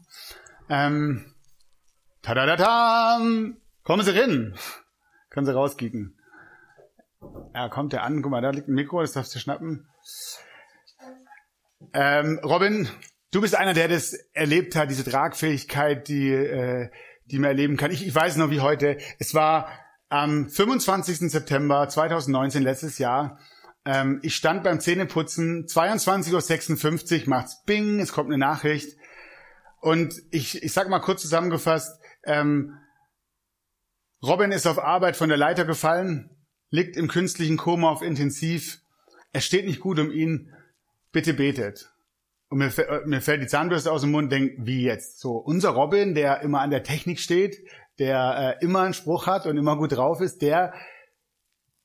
Ähm, 0.69 1.35
Tadadatam! 2.23 3.56
Kommen 3.83 4.05
Sie 4.05 4.17
rein! 4.17 4.55
Können 5.31 5.47
Sie 5.47 5.55
rauskicken. 5.55 6.18
Ja, 7.55 7.69
kommt 7.69 7.93
der 7.93 8.03
an. 8.05 8.23
Guck 8.23 8.31
mal, 8.31 8.41
da 8.41 8.50
liegt 8.50 8.69
ein 8.69 8.75
Mikro, 8.75 9.00
das 9.00 9.12
darfst 9.12 9.35
du 9.35 9.38
schnappen. 9.38 9.88
Ähm, 11.93 12.41
Robin, 12.44 12.88
du 13.32 13.41
bist 13.41 13.55
einer, 13.55 13.75
der 13.75 13.88
das 13.88 14.12
erlebt 14.32 14.76
hat, 14.76 14.91
diese 14.91 15.09
Tragfähigkeit, 15.09 16.09
die, 16.09 16.31
äh, 16.31 16.91
die 17.26 17.38
man 17.38 17.50
erleben 17.50 17.76
kann. 17.76 17.91
Ich, 17.91 18.06
ich 18.06 18.15
weiß 18.15 18.37
noch 18.37 18.50
wie 18.50 18.61
heute. 18.61 18.99
Es 19.19 19.35
war 19.35 19.69
am 20.09 20.49
25. 20.49 21.31
September 21.31 21.88
2019, 21.88 22.62
letztes 22.62 22.99
Jahr. 22.99 23.38
Ähm, 23.85 24.21
ich 24.23 24.37
stand 24.37 24.64
beim 24.64 24.81
Zähneputzen, 24.81 25.67
22.56 25.67 27.23
Uhr, 27.23 27.29
macht's 27.29 27.62
Bing, 27.64 28.00
es 28.00 28.12
kommt 28.12 28.29
eine 28.29 28.38
Nachricht. 28.38 28.97
Und 29.81 30.14
ich, 30.31 30.62
ich 30.62 30.73
sag 30.73 30.88
mal 30.88 30.99
kurz 30.99 31.23
zusammengefasst, 31.23 32.00
ähm, 32.25 32.79
Robin 34.23 34.50
ist 34.50 34.67
auf 34.67 34.79
Arbeit 34.79 35.17
von 35.17 35.29
der 35.29 35.38
Leiter 35.38 35.64
gefallen, 35.64 36.38
liegt 36.70 36.97
im 36.97 37.09
künstlichen 37.09 37.56
Koma 37.56 37.91
auf 37.91 38.03
Intensiv. 38.03 38.81
Es 39.32 39.44
steht 39.44 39.67
nicht 39.67 39.81
gut 39.81 39.99
um 39.99 40.11
ihn. 40.11 40.53
Bitte 41.12 41.35
betet. 41.35 41.91
Und 42.50 42.59
mir, 42.59 42.73
mir 43.06 43.20
fällt 43.20 43.43
die 43.43 43.47
Zahnbürste 43.47 43.93
aus 43.93 44.03
dem 44.03 44.11
Mund, 44.11 44.32
denk, 44.32 44.55
wie 44.59 44.82
jetzt? 44.82 45.20
So, 45.20 45.37
unser 45.37 45.70
Robin, 45.70 46.15
der 46.15 46.41
immer 46.41 46.61
an 46.61 46.70
der 46.70 46.82
Technik 46.82 47.19
steht, 47.21 47.59
der 47.99 48.57
äh, 48.61 48.64
immer 48.64 48.83
einen 48.83 48.95
Spruch 48.95 49.26
hat 49.26 49.47
und 49.47 49.57
immer 49.57 49.76
gut 49.76 49.92
drauf 49.92 50.21
ist, 50.21 50.40
der, 50.40 50.73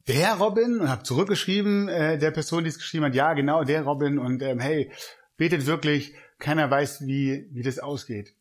der 0.07 0.35
Robin, 0.35 0.79
und 0.79 0.89
habe 0.89 1.03
zurückgeschrieben, 1.03 1.89
äh, 1.89 2.17
der 2.17 2.31
Person, 2.31 2.63
die 2.63 2.69
es 2.69 2.77
geschrieben 2.77 3.05
hat, 3.05 3.15
ja, 3.15 3.33
genau, 3.33 3.63
der 3.63 3.83
Robin, 3.83 4.19
und 4.19 4.41
ähm, 4.41 4.59
hey, 4.59 4.91
betet 5.37 5.65
wirklich, 5.65 6.15
keiner 6.39 6.69
weiß, 6.69 7.07
wie, 7.07 7.47
wie 7.51 7.63
das 7.63 7.79
ausgeht. 7.79 8.33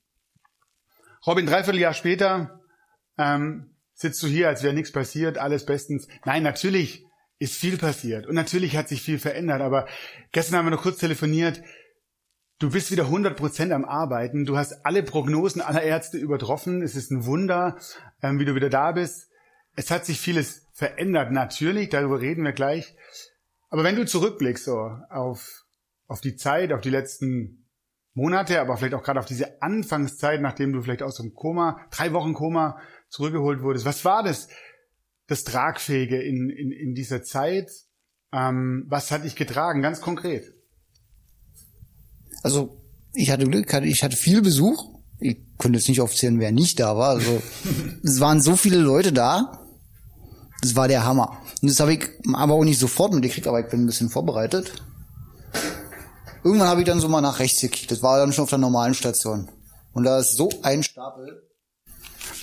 Robin, 1.26 1.46
dreiviertel 1.46 1.80
Jahr 1.80 1.94
später, 1.94 2.60
ähm, 3.18 3.71
sitzt 3.94 4.22
du 4.22 4.26
hier, 4.26 4.48
als 4.48 4.62
wäre 4.62 4.74
nichts 4.74 4.92
passiert, 4.92 5.38
alles 5.38 5.66
bestens. 5.66 6.08
Nein, 6.24 6.42
natürlich 6.42 7.04
ist 7.38 7.54
viel 7.54 7.76
passiert 7.76 8.26
und 8.26 8.34
natürlich 8.34 8.76
hat 8.76 8.88
sich 8.88 9.02
viel 9.02 9.18
verändert, 9.18 9.60
aber 9.60 9.88
gestern 10.30 10.58
haben 10.58 10.66
wir 10.66 10.70
noch 10.70 10.82
kurz 10.82 10.98
telefoniert. 10.98 11.62
Du 12.58 12.70
bist 12.70 12.92
wieder 12.92 13.04
100 13.04 13.36
Prozent 13.36 13.72
am 13.72 13.84
Arbeiten. 13.84 14.44
Du 14.44 14.56
hast 14.56 14.86
alle 14.86 15.02
Prognosen 15.02 15.60
aller 15.60 15.82
Ärzte 15.82 16.16
übertroffen. 16.16 16.80
Es 16.80 16.94
ist 16.94 17.10
ein 17.10 17.26
Wunder, 17.26 17.76
ähm, 18.22 18.38
wie 18.38 18.44
du 18.44 18.54
wieder 18.54 18.70
da 18.70 18.92
bist. 18.92 19.28
Es 19.74 19.90
hat 19.90 20.06
sich 20.06 20.20
vieles 20.20 20.68
verändert, 20.72 21.32
natürlich. 21.32 21.88
Darüber 21.88 22.20
reden 22.20 22.44
wir 22.44 22.52
gleich. 22.52 22.94
Aber 23.68 23.82
wenn 23.82 23.96
du 23.96 24.06
zurückblickst 24.06 24.64
so 24.64 24.96
auf, 25.10 25.64
auf 26.06 26.20
die 26.20 26.36
Zeit, 26.36 26.72
auf 26.72 26.82
die 26.82 26.90
letzten 26.90 27.66
Monate, 28.14 28.60
aber 28.60 28.76
vielleicht 28.76 28.94
auch 28.94 29.02
gerade 29.02 29.18
auf 29.18 29.26
diese 29.26 29.60
Anfangszeit, 29.60 30.40
nachdem 30.40 30.72
du 30.72 30.82
vielleicht 30.82 31.02
aus 31.02 31.16
dem 31.16 31.34
Koma, 31.34 31.80
drei 31.90 32.12
Wochen 32.12 32.34
Koma 32.34 32.78
zurückgeholt 33.12 33.62
wurdest. 33.62 33.84
Was 33.84 34.04
war 34.04 34.22
das, 34.22 34.48
das 35.26 35.44
Tragfähige 35.44 36.20
in, 36.20 36.48
in, 36.48 36.72
in 36.72 36.94
dieser 36.94 37.22
Zeit? 37.22 37.70
Ähm, 38.32 38.86
was 38.88 39.10
hat 39.10 39.24
dich 39.24 39.36
getragen, 39.36 39.82
ganz 39.82 40.00
konkret? 40.00 40.50
Also 42.42 42.80
ich 43.12 43.30
hatte 43.30 43.46
Glück, 43.46 43.72
ich 43.84 44.02
hatte 44.02 44.16
viel 44.16 44.40
Besuch. 44.40 44.98
Ich 45.20 45.36
könnte 45.58 45.78
jetzt 45.78 45.88
nicht 45.88 46.00
aufzählen, 46.00 46.40
wer 46.40 46.50
nicht 46.50 46.80
da 46.80 46.96
war. 46.96 47.10
Also 47.10 47.42
es 48.02 48.18
waren 48.18 48.40
so 48.40 48.56
viele 48.56 48.78
Leute 48.78 49.12
da. 49.12 49.68
Das 50.62 50.74
war 50.74 50.88
der 50.88 51.04
Hammer. 51.04 51.38
Und 51.60 51.70
das 51.70 51.80
habe 51.80 51.92
ich 51.92 52.08
aber 52.32 52.54
auch 52.54 52.64
nicht 52.64 52.78
sofort 52.78 53.12
mitgekriegt, 53.12 53.46
aber 53.46 53.60
ich 53.60 53.68
bin 53.68 53.82
ein 53.82 53.86
bisschen 53.86 54.08
vorbereitet. 54.08 54.72
Irgendwann 56.44 56.68
habe 56.68 56.80
ich 56.80 56.86
dann 56.86 56.98
so 56.98 57.08
mal 57.08 57.20
nach 57.20 57.40
rechts 57.40 57.60
gekickt. 57.60 57.90
Das 57.90 58.02
war 58.02 58.18
dann 58.18 58.32
schon 58.32 58.44
auf 58.44 58.50
der 58.50 58.58
normalen 58.58 58.94
Station. 58.94 59.50
Und 59.92 60.04
da 60.04 60.18
ist 60.18 60.36
so 60.36 60.50
ein 60.62 60.82
Stapel 60.82 61.51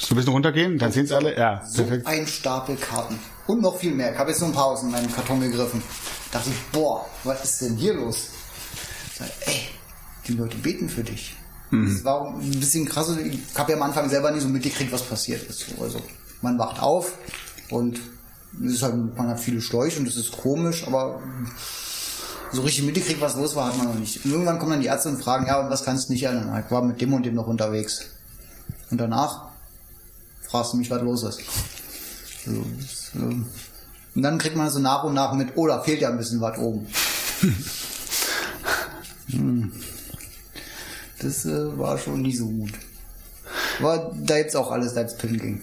so 0.09 0.15
ein 0.15 0.17
bisschen 0.17 0.33
runtergehen, 0.33 0.79
dann 0.79 0.91
sehen 0.91 1.05
es 1.05 1.11
alle. 1.11 1.37
Ja, 1.37 1.63
so 1.63 1.83
perfekt. 1.83 2.07
ein 2.07 2.25
Stapel 2.25 2.75
Karten. 2.77 3.19
Und 3.45 3.61
noch 3.61 3.77
viel 3.77 3.93
mehr. 3.93 4.11
Ich 4.11 4.17
habe 4.17 4.31
jetzt 4.31 4.39
nur 4.39 4.49
ein 4.49 4.55
paar 4.55 4.65
aus 4.65 4.81
in 4.81 4.89
meinen 4.89 5.13
Karton 5.13 5.39
gegriffen. 5.39 5.83
Da 6.31 6.39
dachte 6.39 6.49
ich, 6.49 6.71
boah, 6.71 7.05
was 7.23 7.43
ist 7.43 7.61
denn 7.61 7.75
hier 7.75 7.93
los? 7.93 8.29
Sag, 9.15 9.27
ey, 9.45 9.67
die 10.27 10.33
Leute 10.33 10.57
beten 10.57 10.89
für 10.89 11.03
dich. 11.03 11.35
Das 11.71 12.03
war 12.03 12.33
ein 12.33 12.59
bisschen 12.59 12.87
krass. 12.87 13.15
Ich 13.17 13.39
habe 13.55 13.71
ja 13.71 13.77
am 13.77 13.83
Anfang 13.83 14.09
selber 14.09 14.31
nie 14.31 14.39
so 14.39 14.47
mitgekriegt, 14.47 14.91
was 14.91 15.03
passiert 15.03 15.43
ist. 15.47 15.67
Also 15.79 16.01
man 16.41 16.57
wacht 16.57 16.81
auf 16.81 17.13
und 17.69 17.99
es 18.65 18.73
ist 18.73 18.81
halt, 18.81 18.95
man 18.95 19.27
hat 19.27 19.39
viele 19.39 19.61
Schläuche 19.61 19.99
und 19.99 20.07
das 20.07 20.15
ist 20.15 20.31
komisch, 20.31 20.87
aber 20.87 21.21
so 22.51 22.63
richtig 22.63 22.85
mitgekriegt, 22.85 23.21
was 23.21 23.35
los 23.35 23.55
war, 23.55 23.67
hat 23.67 23.77
man 23.77 23.85
noch 23.85 23.99
nicht. 23.99 24.25
Und 24.25 24.31
irgendwann 24.31 24.57
kommen 24.57 24.71
dann 24.71 24.81
die 24.81 24.87
Ärzte 24.87 25.09
und 25.09 25.21
fragen, 25.21 25.45
ja, 25.45 25.69
was 25.69 25.85
kannst 25.85 26.09
du 26.09 26.13
nicht 26.13 26.23
ändern? 26.23 26.63
Ich 26.65 26.71
war 26.71 26.81
mit 26.81 26.99
dem 26.99 27.13
und 27.13 27.23
dem 27.23 27.35
noch 27.35 27.45
unterwegs. 27.45 28.07
Und 28.89 28.99
danach 28.99 29.48
fragst 30.49 30.73
du 30.73 30.77
mich, 30.77 30.89
was 30.89 31.01
los 31.01 31.23
ist. 31.23 31.41
So, 32.45 32.65
das, 32.77 33.11
ähm, 33.15 33.45
und 34.15 34.21
dann 34.21 34.37
kriegt 34.37 34.55
man 34.55 34.69
so 34.69 34.79
nach 34.79 35.03
und 35.03 35.13
nach 35.13 35.33
mit, 35.33 35.49
oh, 35.55 35.67
da 35.67 35.81
fehlt 35.81 36.01
ja 36.01 36.09
ein 36.09 36.17
bisschen 36.17 36.41
was 36.41 36.57
oben. 36.57 36.87
Hm. 39.31 39.71
Das 41.19 41.45
äh, 41.45 41.77
war 41.77 41.99
schon 41.99 42.23
nie 42.23 42.35
so 42.35 42.47
gut. 42.47 42.71
Aber 43.77 44.11
da 44.17 44.37
jetzt 44.37 44.55
auch 44.55 44.71
alles 44.71 44.97
als 44.97 45.17
Pin 45.17 45.37
ging. 45.37 45.61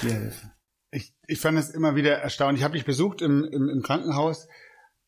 Die 0.00 0.10
Hilfe. 0.10 0.50
Ich, 0.90 1.14
ich 1.26 1.38
fand 1.38 1.58
es 1.58 1.68
immer 1.68 1.96
wieder 1.96 2.16
erstaunlich. 2.16 2.60
Ich 2.60 2.64
habe 2.64 2.76
dich 2.78 2.86
besucht 2.86 3.20
im, 3.20 3.44
im, 3.44 3.68
im 3.68 3.82
Krankenhaus 3.82 4.48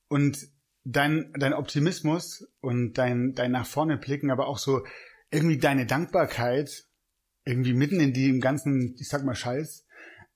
und 0.09 0.47
dein, 0.85 1.33
dein 1.39 1.55
Optimismus 1.55 2.47
und 2.61 2.99
dein, 2.99 3.35
dein 3.35 3.53
nach 3.53 3.67
vorne 3.67 3.97
blicken, 3.97 4.31
aber 4.31 4.47
auch 4.47 4.59
so 4.59 4.85
irgendwie 5.31 5.59
deine 5.59 5.87
Dankbarkeit, 5.87 6.85
irgendwie 7.45 7.75
mitten 7.75 8.01
in 8.01 8.13
die 8.13 8.29
im 8.29 8.41
ganzen, 8.41 8.95
ich 8.99 9.09
sag 9.09 9.25
mal, 9.25 9.35
Scheiß. 9.35 9.87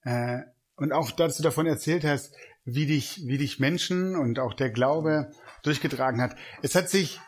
Äh, 0.02 0.40
und 0.76 0.92
auch, 0.92 1.10
dass 1.10 1.36
du 1.36 1.42
davon 1.42 1.66
erzählt 1.66 2.04
hast, 2.04 2.34
wie 2.64 2.86
dich, 2.86 3.22
wie 3.26 3.38
dich 3.38 3.60
Menschen 3.60 4.16
und 4.16 4.38
auch 4.38 4.54
der 4.54 4.70
Glaube 4.70 5.30
durchgetragen 5.62 6.20
hat. 6.20 6.36
Es 6.62 6.74
hat 6.74 6.88
sich 6.88 7.20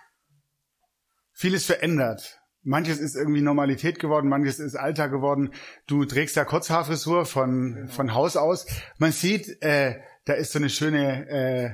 vieles 1.33 1.65
verändert. 1.65 2.41
Manches 2.63 2.99
ist 2.99 3.15
irgendwie 3.15 3.41
Normalität 3.41 4.01
geworden, 4.01 4.29
manches 4.29 4.59
ist 4.59 4.75
Alltag 4.75 5.13
geworden. 5.13 5.53
Du 5.87 6.05
trägst 6.05 6.37
ja 6.37 6.45
Kurzhaarfrisur 6.45 7.25
von, 7.25 7.89
von 7.89 8.15
Haus 8.15 8.37
aus. 8.37 8.67
Man 8.99 9.13
sieht, 9.13 9.63
äh, 9.63 10.01
da 10.25 10.35
ist 10.35 10.53
so 10.53 10.59
eine 10.59 10.69
schöne 10.69 11.29
äh, 11.29 11.71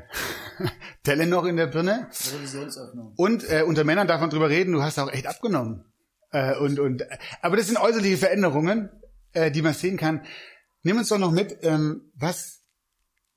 Delle 1.06 1.26
noch 1.26 1.46
in 1.46 1.56
der 1.56 1.66
Birne. 1.66 2.08
Revisionsöffnung. 2.34 3.14
Und 3.16 3.50
äh, 3.50 3.62
unter 3.62 3.84
Männern 3.84 4.06
darf 4.06 4.20
man 4.20 4.30
drüber 4.30 4.50
reden, 4.50 4.72
du 4.72 4.82
hast 4.82 4.98
auch 4.98 5.10
echt 5.10 5.26
abgenommen. 5.26 5.84
Äh, 6.34 6.58
und, 6.58 6.80
und, 6.80 7.04
aber 7.42 7.56
das 7.56 7.68
sind 7.68 7.78
äußerliche 7.78 8.16
Veränderungen, 8.16 8.90
äh, 9.32 9.52
die 9.52 9.62
man 9.62 9.72
sehen 9.72 9.96
kann. 9.96 10.26
Nimm 10.82 10.98
uns 10.98 11.08
doch 11.08 11.18
noch 11.18 11.30
mit, 11.30 11.58
ähm, 11.62 12.10
was, 12.16 12.60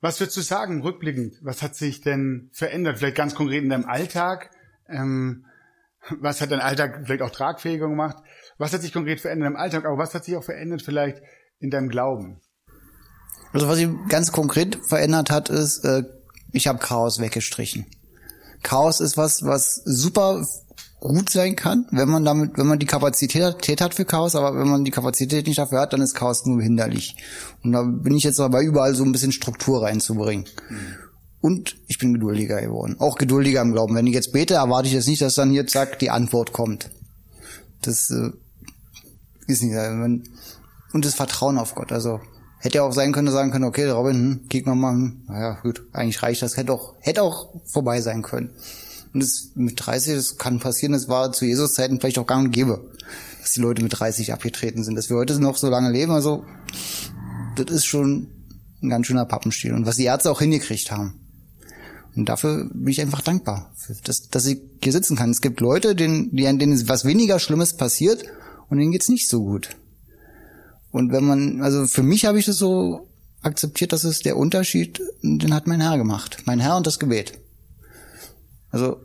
was 0.00 0.18
würdest 0.18 0.36
du 0.36 0.40
sagen, 0.40 0.82
rückblickend? 0.82 1.36
Was 1.42 1.62
hat 1.62 1.76
sich 1.76 2.00
denn 2.00 2.50
verändert? 2.52 2.98
Vielleicht 2.98 3.16
ganz 3.16 3.36
konkret 3.36 3.62
in 3.62 3.70
deinem 3.70 3.84
Alltag? 3.84 4.50
Ähm, 4.88 5.46
was 6.18 6.40
hat 6.40 6.50
dein 6.50 6.60
Alltag 6.60 7.02
vielleicht 7.04 7.22
auch 7.22 7.30
tragfähiger 7.30 7.88
gemacht? 7.88 8.16
Was 8.58 8.72
hat 8.72 8.82
sich 8.82 8.92
konkret 8.92 9.20
verändert 9.20 9.50
im 9.50 9.56
Alltag, 9.56 9.84
aber 9.84 9.96
was 9.96 10.12
hat 10.14 10.24
sich 10.24 10.36
auch 10.36 10.44
verändert 10.44 10.82
vielleicht 10.82 11.22
in 11.60 11.70
deinem 11.70 11.90
Glauben? 11.90 12.40
Also 13.52 13.68
was 13.68 13.76
sich 13.76 13.88
ganz 14.08 14.32
konkret 14.32 14.76
verändert 14.84 15.30
hat, 15.30 15.50
ist, 15.50 15.84
äh, 15.84 16.02
ich 16.50 16.66
habe 16.66 16.80
Chaos 16.80 17.20
weggestrichen. 17.20 17.86
Chaos 18.64 19.00
ist 19.00 19.16
was, 19.16 19.44
was 19.44 19.76
super 19.84 20.44
gut 21.00 21.30
sein 21.30 21.54
kann, 21.56 21.86
wenn 21.92 22.08
man 22.08 22.24
damit, 22.24 22.58
wenn 22.58 22.66
man 22.66 22.78
die 22.78 22.86
Kapazität 22.86 23.80
hat 23.80 23.94
für 23.94 24.04
Chaos, 24.04 24.34
aber 24.34 24.58
wenn 24.58 24.68
man 24.68 24.84
die 24.84 24.90
Kapazität 24.90 25.46
nicht 25.46 25.58
dafür 25.58 25.80
hat, 25.80 25.92
dann 25.92 26.00
ist 26.02 26.14
Chaos 26.14 26.44
nur 26.46 26.60
hinderlich. 26.60 27.16
Und 27.62 27.72
da 27.72 27.82
bin 27.82 28.16
ich 28.16 28.24
jetzt 28.24 28.38
dabei, 28.38 28.62
überall 28.62 28.94
so 28.94 29.04
ein 29.04 29.12
bisschen 29.12 29.32
Struktur 29.32 29.82
reinzubringen. 29.82 30.46
Und 31.40 31.76
ich 31.86 31.98
bin 31.98 32.14
geduldiger 32.14 32.60
geworden. 32.60 32.96
Auch 32.98 33.16
geduldiger 33.16 33.62
im 33.62 33.72
Glauben. 33.72 33.94
Wenn 33.94 34.08
ich 34.08 34.14
jetzt 34.14 34.32
bete, 34.32 34.54
erwarte 34.54 34.88
ich 34.88 34.94
jetzt 34.94 35.06
nicht, 35.06 35.22
dass 35.22 35.36
dann 35.36 35.50
hier 35.50 35.66
zack 35.68 36.00
die 36.00 36.10
Antwort 36.10 36.52
kommt. 36.52 36.90
Das 37.82 38.10
äh, 38.10 38.30
ist 39.46 39.62
nicht. 39.62 39.72
äh, 39.74 40.00
wenn- 40.00 40.28
Und 40.92 41.04
das 41.04 41.14
Vertrauen 41.14 41.58
auf 41.58 41.76
Gott. 41.76 41.92
Also 41.92 42.20
hätte 42.58 42.78
ja 42.78 42.82
auch 42.82 42.92
sein 42.92 43.12
können, 43.12 43.30
sagen 43.30 43.52
können, 43.52 43.66
okay, 43.66 43.88
Robin, 43.88 44.14
hm, 44.16 44.48
kick 44.48 44.66
mal 44.66 44.74
mal, 44.74 44.94
hm, 44.94 45.22
naja, 45.28 45.58
gut, 45.62 45.82
eigentlich 45.92 46.20
reicht 46.24 46.42
das. 46.42 46.56
Hätte 46.56 46.72
auch, 46.72 46.94
hätte 46.98 47.22
auch 47.22 47.54
vorbei 47.66 48.00
sein 48.00 48.22
können. 48.22 48.50
Und 49.12 49.22
das 49.22 49.50
mit 49.54 49.74
30, 49.84 50.14
das 50.14 50.38
kann 50.38 50.60
passieren, 50.60 50.92
das 50.92 51.08
war 51.08 51.32
zu 51.32 51.44
Jesus 51.44 51.74
Zeiten 51.74 51.98
vielleicht 52.00 52.18
auch 52.18 52.26
gang 52.26 52.46
und 52.46 52.52
gäbe, 52.52 52.90
dass 53.40 53.52
die 53.52 53.60
Leute 53.60 53.82
mit 53.82 53.98
30 53.98 54.32
abgetreten 54.32 54.84
sind. 54.84 54.96
Dass 54.96 55.10
wir 55.10 55.16
heute 55.16 55.38
noch 55.40 55.56
so 55.56 55.68
lange 55.68 55.90
leben, 55.90 56.12
also 56.12 56.44
das 57.56 57.74
ist 57.74 57.84
schon 57.86 58.28
ein 58.82 58.90
ganz 58.90 59.06
schöner 59.06 59.24
Pappenstiel. 59.24 59.72
Und 59.72 59.86
was 59.86 59.96
die 59.96 60.04
Ärzte 60.04 60.30
auch 60.30 60.40
hingekriegt 60.40 60.90
haben. 60.90 61.14
Und 62.16 62.28
dafür 62.28 62.68
bin 62.72 62.88
ich 62.88 63.00
einfach 63.00 63.20
dankbar, 63.20 63.72
dass, 64.04 64.28
dass 64.28 64.46
ich 64.46 64.60
hier 64.82 64.92
sitzen 64.92 65.16
kann. 65.16 65.30
Es 65.30 65.40
gibt 65.40 65.60
Leute, 65.60 65.94
denen, 65.94 66.34
denen 66.34 66.88
was 66.88 67.04
weniger 67.04 67.38
Schlimmes 67.38 67.76
passiert 67.76 68.24
und 68.68 68.78
denen 68.78 68.92
geht's 68.92 69.08
nicht 69.08 69.28
so 69.28 69.44
gut. 69.44 69.70
Und 70.90 71.12
wenn 71.12 71.24
man, 71.24 71.62
also 71.62 71.86
für 71.86 72.02
mich 72.02 72.24
habe 72.24 72.38
ich 72.38 72.46
das 72.46 72.56
so 72.56 73.06
akzeptiert, 73.42 73.92
dass 73.92 74.04
es 74.04 74.20
der 74.20 74.36
Unterschied, 74.36 75.00
den 75.22 75.54
hat 75.54 75.66
mein 75.66 75.80
Herr 75.80 75.96
gemacht. 75.96 76.38
Mein 76.44 76.60
Herr 76.60 76.76
und 76.76 76.86
das 76.86 76.98
Gebet. 76.98 77.38
Also, 78.70 78.98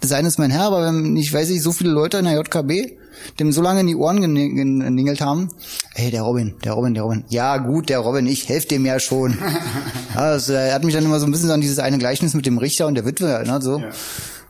das 0.00 0.12
eine 0.12 0.28
ist 0.28 0.38
mein 0.38 0.50
Herr, 0.50 0.64
aber 0.64 0.84
wenn, 0.86 1.16
ich 1.16 1.32
weiß 1.32 1.48
nicht, 1.48 1.62
so 1.62 1.72
viele 1.72 1.90
Leute 1.90 2.18
in 2.18 2.26
der 2.26 2.34
JKB, 2.34 2.98
dem 3.38 3.50
so 3.50 3.62
lange 3.62 3.80
in 3.80 3.86
die 3.86 3.96
Ohren 3.96 4.20
geningelt 4.20 5.20
haben, 5.20 5.50
ey, 5.94 6.10
der 6.10 6.22
Robin, 6.22 6.54
der 6.64 6.72
Robin, 6.72 6.94
der 6.94 7.02
Robin. 7.02 7.24
Ja, 7.28 7.56
gut, 7.56 7.88
der 7.88 8.00
Robin, 8.00 8.26
ich 8.26 8.48
helfe 8.48 8.68
dem 8.68 8.84
ja 8.84 9.00
schon. 9.00 9.38
also, 10.14 10.52
er 10.52 10.74
hat 10.74 10.84
mich 10.84 10.94
dann 10.94 11.04
immer 11.04 11.18
so 11.18 11.26
ein 11.26 11.32
bisschen 11.32 11.50
an 11.50 11.60
dieses 11.60 11.78
eine 11.78 11.98
Gleichnis 11.98 12.34
mit 12.34 12.46
dem 12.46 12.58
Richter 12.58 12.86
und 12.86 12.94
der 12.94 13.06
Witwe 13.06 13.26
erinnert, 13.26 13.62
so. 13.62 13.78
Ja. 13.78 13.90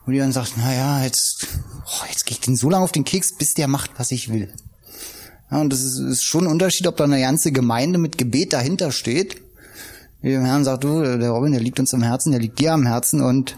Und 0.05 0.13
die 0.13 0.19
dann 0.19 0.33
sagt, 0.33 0.53
na 0.57 0.73
ja, 0.73 1.03
jetzt, 1.03 1.47
oh, 1.85 2.05
jetzt 2.09 2.27
gehe 2.27 2.37
ich 2.37 2.41
den 2.41 2.57
so 2.57 2.71
lange 2.71 2.85
auf 2.85 2.93
den 2.93 3.05
Keks, 3.05 3.37
bis 3.37 3.55
der 3.55 3.67
macht, 3.67 3.91
was 3.99 4.13
ich 4.13 4.33
will. 4.33 4.53
Ja, 5.51 5.61
und 5.61 5.73
das 5.73 5.83
ist, 5.83 5.99
ist 5.99 6.25
schon 6.25 6.45
ein 6.45 6.51
Unterschied, 6.51 6.87
ob 6.87 6.97
da 6.97 7.05
eine 7.05 7.21
ganze 7.21 7.53
Gemeinde 7.53 7.99
mit 7.99 8.19
Gebet 8.19 8.53
dahinter 8.53 8.93
steht. 8.93 9.43
Wie 10.27 10.33
dem 10.33 10.45
Herrn 10.45 10.65
sagt, 10.65 10.83
du, 10.83 11.03
der 11.03 11.31
Robin, 11.31 11.53
der 11.53 11.61
liegt 11.61 11.79
uns 11.79 11.95
am 11.95 12.03
Herzen, 12.03 12.33
der 12.33 12.41
liegt 12.41 12.59
dir 12.59 12.73
am 12.73 12.85
Herzen 12.85 13.23
und 13.23 13.57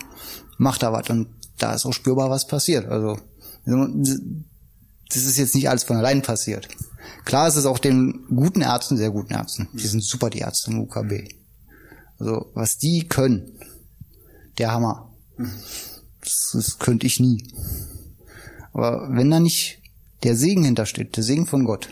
macht 0.58 0.82
da 0.82 0.92
was. 0.92 1.08
Und 1.08 1.28
da 1.56 1.72
ist 1.72 1.87
auch 1.87 1.94
spürbar 1.94 2.28
was 2.28 2.46
passiert. 2.46 2.84
Also, 2.84 3.18
das 3.64 5.16
ist 5.16 5.38
jetzt 5.38 5.54
nicht 5.54 5.70
alles 5.70 5.84
von 5.84 5.96
allein 5.96 6.20
passiert. 6.20 6.68
Klar 7.25 7.48
ist 7.48 7.56
es 7.56 7.64
auch 7.64 7.78
den 7.78 8.26
guten 8.28 8.60
Ärzten, 8.60 8.98
sehr 8.98 9.10
guten 9.10 9.32
Ärzten. 9.32 9.68
Die 9.72 9.87
sind 9.87 10.04
super, 10.04 10.28
die 10.28 10.40
Ärzte 10.40 10.70
im 10.70 10.80
UKB. 10.80 11.37
Also, 12.18 12.50
was 12.52 12.76
die 12.76 13.08
können, 13.08 13.58
der 14.58 14.70
Hammer. 14.70 15.10
Das, 16.20 16.50
das 16.52 16.78
könnte 16.78 17.06
ich 17.06 17.18
nie. 17.18 17.50
Aber 18.75 19.08
wenn 19.10 19.30
da 19.30 19.40
nicht 19.40 19.80
der 20.22 20.37
Segen 20.37 20.64
hintersteht, 20.64 21.16
der 21.16 21.25
Segen 21.25 21.46
von 21.46 21.64
Gott, 21.64 21.88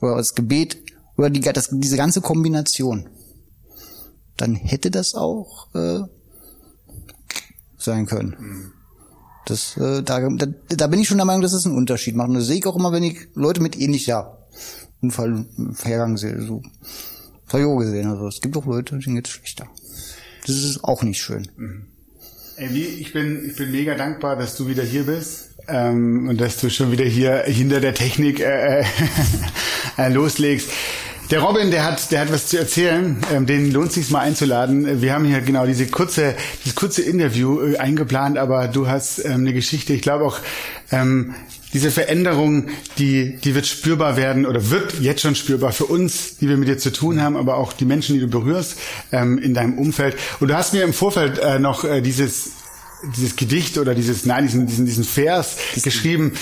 oder 0.00 0.18
das 0.18 0.36
Gebet, 0.36 0.76
oder 1.16 1.30
die, 1.30 1.40
das, 1.40 1.70
diese 1.72 1.96
ganze 1.96 2.20
Kombination, 2.20 3.08
dann 4.36 4.54
hätte 4.54 4.90
das 4.90 5.14
auch 5.14 5.74
äh, 5.74 6.00
sein 7.78 8.06
können. 8.06 8.72
Das, 9.46 9.76
äh, 9.76 10.02
da, 10.02 10.28
da, 10.28 10.46
da 10.68 10.86
bin 10.86 11.00
ich 11.00 11.08
schon 11.08 11.18
der 11.18 11.24
Meinung, 11.24 11.42
dass 11.42 11.52
es 11.52 11.66
einen 11.66 11.76
Unterschied 11.76 12.14
macht. 12.14 12.28
Und 12.28 12.34
das 12.34 12.46
sehe 12.46 12.58
ich 12.58 12.66
auch 12.66 12.76
immer, 12.76 12.92
wenn 12.92 13.02
ich 13.02 13.28
Leute 13.34 13.60
mit 13.60 13.78
ähnlicher 13.78 14.38
Unfall, 15.00 15.46
Vergang 15.72 16.16
sehe. 16.16 16.40
So. 16.42 16.62
Das 17.44 17.54
habe 17.54 17.62
ich 17.62 17.68
auch 17.68 17.78
gesehen. 17.78 18.08
Also 18.08 18.28
es 18.28 18.40
gibt 18.40 18.56
auch 18.56 18.66
Leute, 18.66 18.98
denen 18.98 19.16
geht's 19.16 19.30
schlechter. 19.30 19.66
Das 20.46 20.56
ist 20.56 20.84
auch 20.84 21.02
nicht 21.02 21.20
schön. 21.20 21.48
Ey, 22.56 22.72
wie, 22.72 22.84
ich 22.84 23.12
bin, 23.12 23.44
ich 23.46 23.56
bin 23.56 23.70
mega 23.72 23.94
dankbar, 23.94 24.36
dass 24.36 24.56
du 24.56 24.68
wieder 24.68 24.82
hier 24.82 25.04
bist 25.04 25.50
ähm, 25.68 26.28
und 26.28 26.40
dass 26.40 26.58
du 26.58 26.70
schon 26.70 26.92
wieder 26.92 27.04
hier 27.04 27.42
hinter 27.44 27.80
der 27.80 27.94
Technik 27.94 28.40
äh, 28.40 28.84
äh, 29.96 30.08
loslegst. 30.12 30.70
Der 31.32 31.40
Robin, 31.40 31.70
der 31.70 31.84
hat, 31.84 32.12
der 32.12 32.20
hat 32.20 32.30
was 32.30 32.48
zu 32.48 32.58
erzählen. 32.58 33.16
Ähm, 33.32 33.46
den 33.46 33.72
lohnt 33.72 33.90
sich 33.90 34.10
mal 34.10 34.20
einzuladen. 34.20 35.00
Wir 35.00 35.14
haben 35.14 35.24
hier 35.24 35.40
genau 35.40 35.64
diese 35.64 35.86
kurze, 35.86 36.34
dieses 36.62 36.74
kurze 36.74 37.00
Interview 37.00 37.58
äh, 37.62 37.78
eingeplant, 37.78 38.36
aber 38.36 38.68
du 38.68 38.86
hast 38.86 39.24
ähm, 39.24 39.36
eine 39.36 39.54
Geschichte. 39.54 39.94
Ich 39.94 40.02
glaube 40.02 40.26
auch 40.26 40.38
ähm, 40.90 41.34
diese 41.72 41.90
Veränderung, 41.90 42.68
die, 42.98 43.38
die 43.38 43.54
wird 43.54 43.66
spürbar 43.66 44.18
werden 44.18 44.44
oder 44.44 44.68
wird 44.68 45.00
jetzt 45.00 45.22
schon 45.22 45.34
spürbar 45.34 45.72
für 45.72 45.86
uns, 45.86 46.36
die 46.36 46.50
wir 46.50 46.58
mit 46.58 46.68
dir 46.68 46.76
zu 46.76 46.92
tun 46.92 47.22
haben, 47.22 47.38
aber 47.38 47.56
auch 47.56 47.72
die 47.72 47.86
Menschen, 47.86 48.14
die 48.14 48.20
du 48.20 48.28
berührst 48.28 48.76
ähm, 49.10 49.38
in 49.38 49.54
deinem 49.54 49.78
Umfeld. 49.78 50.16
Und 50.38 50.48
du 50.48 50.54
hast 50.54 50.74
mir 50.74 50.84
im 50.84 50.92
Vorfeld 50.92 51.38
äh, 51.38 51.58
noch 51.58 51.84
äh, 51.84 52.02
dieses 52.02 52.50
dieses 53.16 53.34
Gedicht 53.34 53.78
oder 53.78 53.94
dieses, 53.94 54.26
nein, 54.26 54.46
diesen, 54.46 54.66
diesen, 54.66 54.86
diesen 54.86 55.02
Vers 55.02 55.56
geschrieben. 55.82 56.34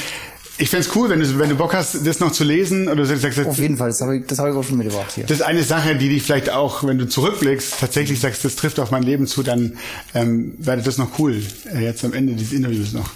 Ich 0.61 0.69
fänd's 0.69 0.91
cool, 0.95 1.09
wenn 1.09 1.21
du, 1.21 1.39
wenn 1.39 1.49
du 1.49 1.57
Bock 1.57 1.73
hast, 1.73 2.07
das 2.07 2.21
noch 2.21 2.33
zu 2.33 2.45
lesen 2.45 2.87
oder 2.87 2.97
du 3.07 3.17
sagst, 3.17 3.39
Auf 3.39 3.47
das 3.47 3.59
jeden 3.59 3.79
Fall, 3.79 3.89
das 3.89 4.03
habe 4.03 4.19
ich, 4.19 4.27
das 4.27 4.39
habe 4.39 4.51
ich 4.51 4.57
auch 4.57 4.63
schon 4.63 4.77
mitgebracht 4.77 5.11
hier. 5.15 5.25
ist 5.31 5.41
eine 5.41 5.63
Sache, 5.63 5.97
die 5.97 6.11
dich 6.11 6.23
vielleicht 6.23 6.51
auch, 6.51 6.85
wenn 6.85 6.99
du 6.99 7.09
zurückblickst, 7.09 7.81
tatsächlich 7.81 8.21
sagst, 8.21 8.45
das 8.45 8.57
trifft 8.57 8.79
auf 8.79 8.91
mein 8.91 9.03
Leben 9.03 9.27
zu, 9.27 9.43
dann 9.43 9.79
ähm, 10.13 10.55
wäre 10.59 10.83
das 10.83 10.99
noch 10.99 11.19
cool, 11.19 11.43
äh, 11.73 11.83
jetzt 11.83 12.05
am 12.05 12.13
Ende 12.13 12.35
dieses 12.35 12.53
Interviews 12.53 12.93
noch 12.93 13.11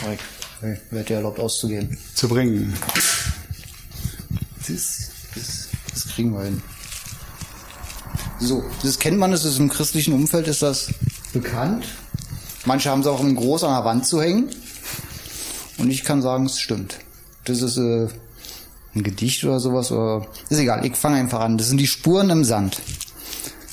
Korrekt. 0.00 0.22
Okay. 0.58 0.78
Wird 0.90 1.08
dir 1.08 1.16
erlaubt 1.16 1.40
auszugehen. 1.40 1.98
zu 2.14 2.28
bringen. 2.28 2.72
Das, 4.68 5.10
das, 5.34 5.68
das 5.92 6.08
kriegen 6.14 6.32
wir 6.32 6.44
hin. 6.44 6.62
So, 8.38 8.62
das 8.84 9.00
kennt 9.00 9.18
man, 9.18 9.32
das 9.32 9.44
ist 9.44 9.58
im 9.58 9.68
christlichen 9.68 10.14
Umfeld, 10.14 10.46
ist 10.46 10.62
das 10.62 10.88
bekannt. 11.32 11.84
Manche 12.64 12.90
haben 12.90 13.00
es 13.00 13.08
auch 13.08 13.20
in 13.20 13.34
groß 13.34 13.64
an 13.64 13.72
der 13.72 13.84
Wand 13.84 14.06
zu 14.06 14.22
hängen. 14.22 14.50
Und 15.78 15.90
ich 15.90 16.04
kann 16.04 16.22
sagen, 16.22 16.46
es 16.46 16.60
stimmt. 16.60 16.98
Das 17.44 17.62
ist 17.62 17.76
äh, 17.76 18.08
ein 18.94 19.02
Gedicht 19.02 19.44
oder 19.44 19.60
sowas. 19.60 19.92
Oder, 19.92 20.26
ist 20.48 20.58
egal, 20.58 20.84
ich 20.84 20.96
fange 20.96 21.16
einfach 21.16 21.40
an. 21.40 21.58
Das 21.58 21.68
sind 21.68 21.78
die 21.78 21.86
Spuren 21.86 22.30
im 22.30 22.44
Sand. 22.44 22.80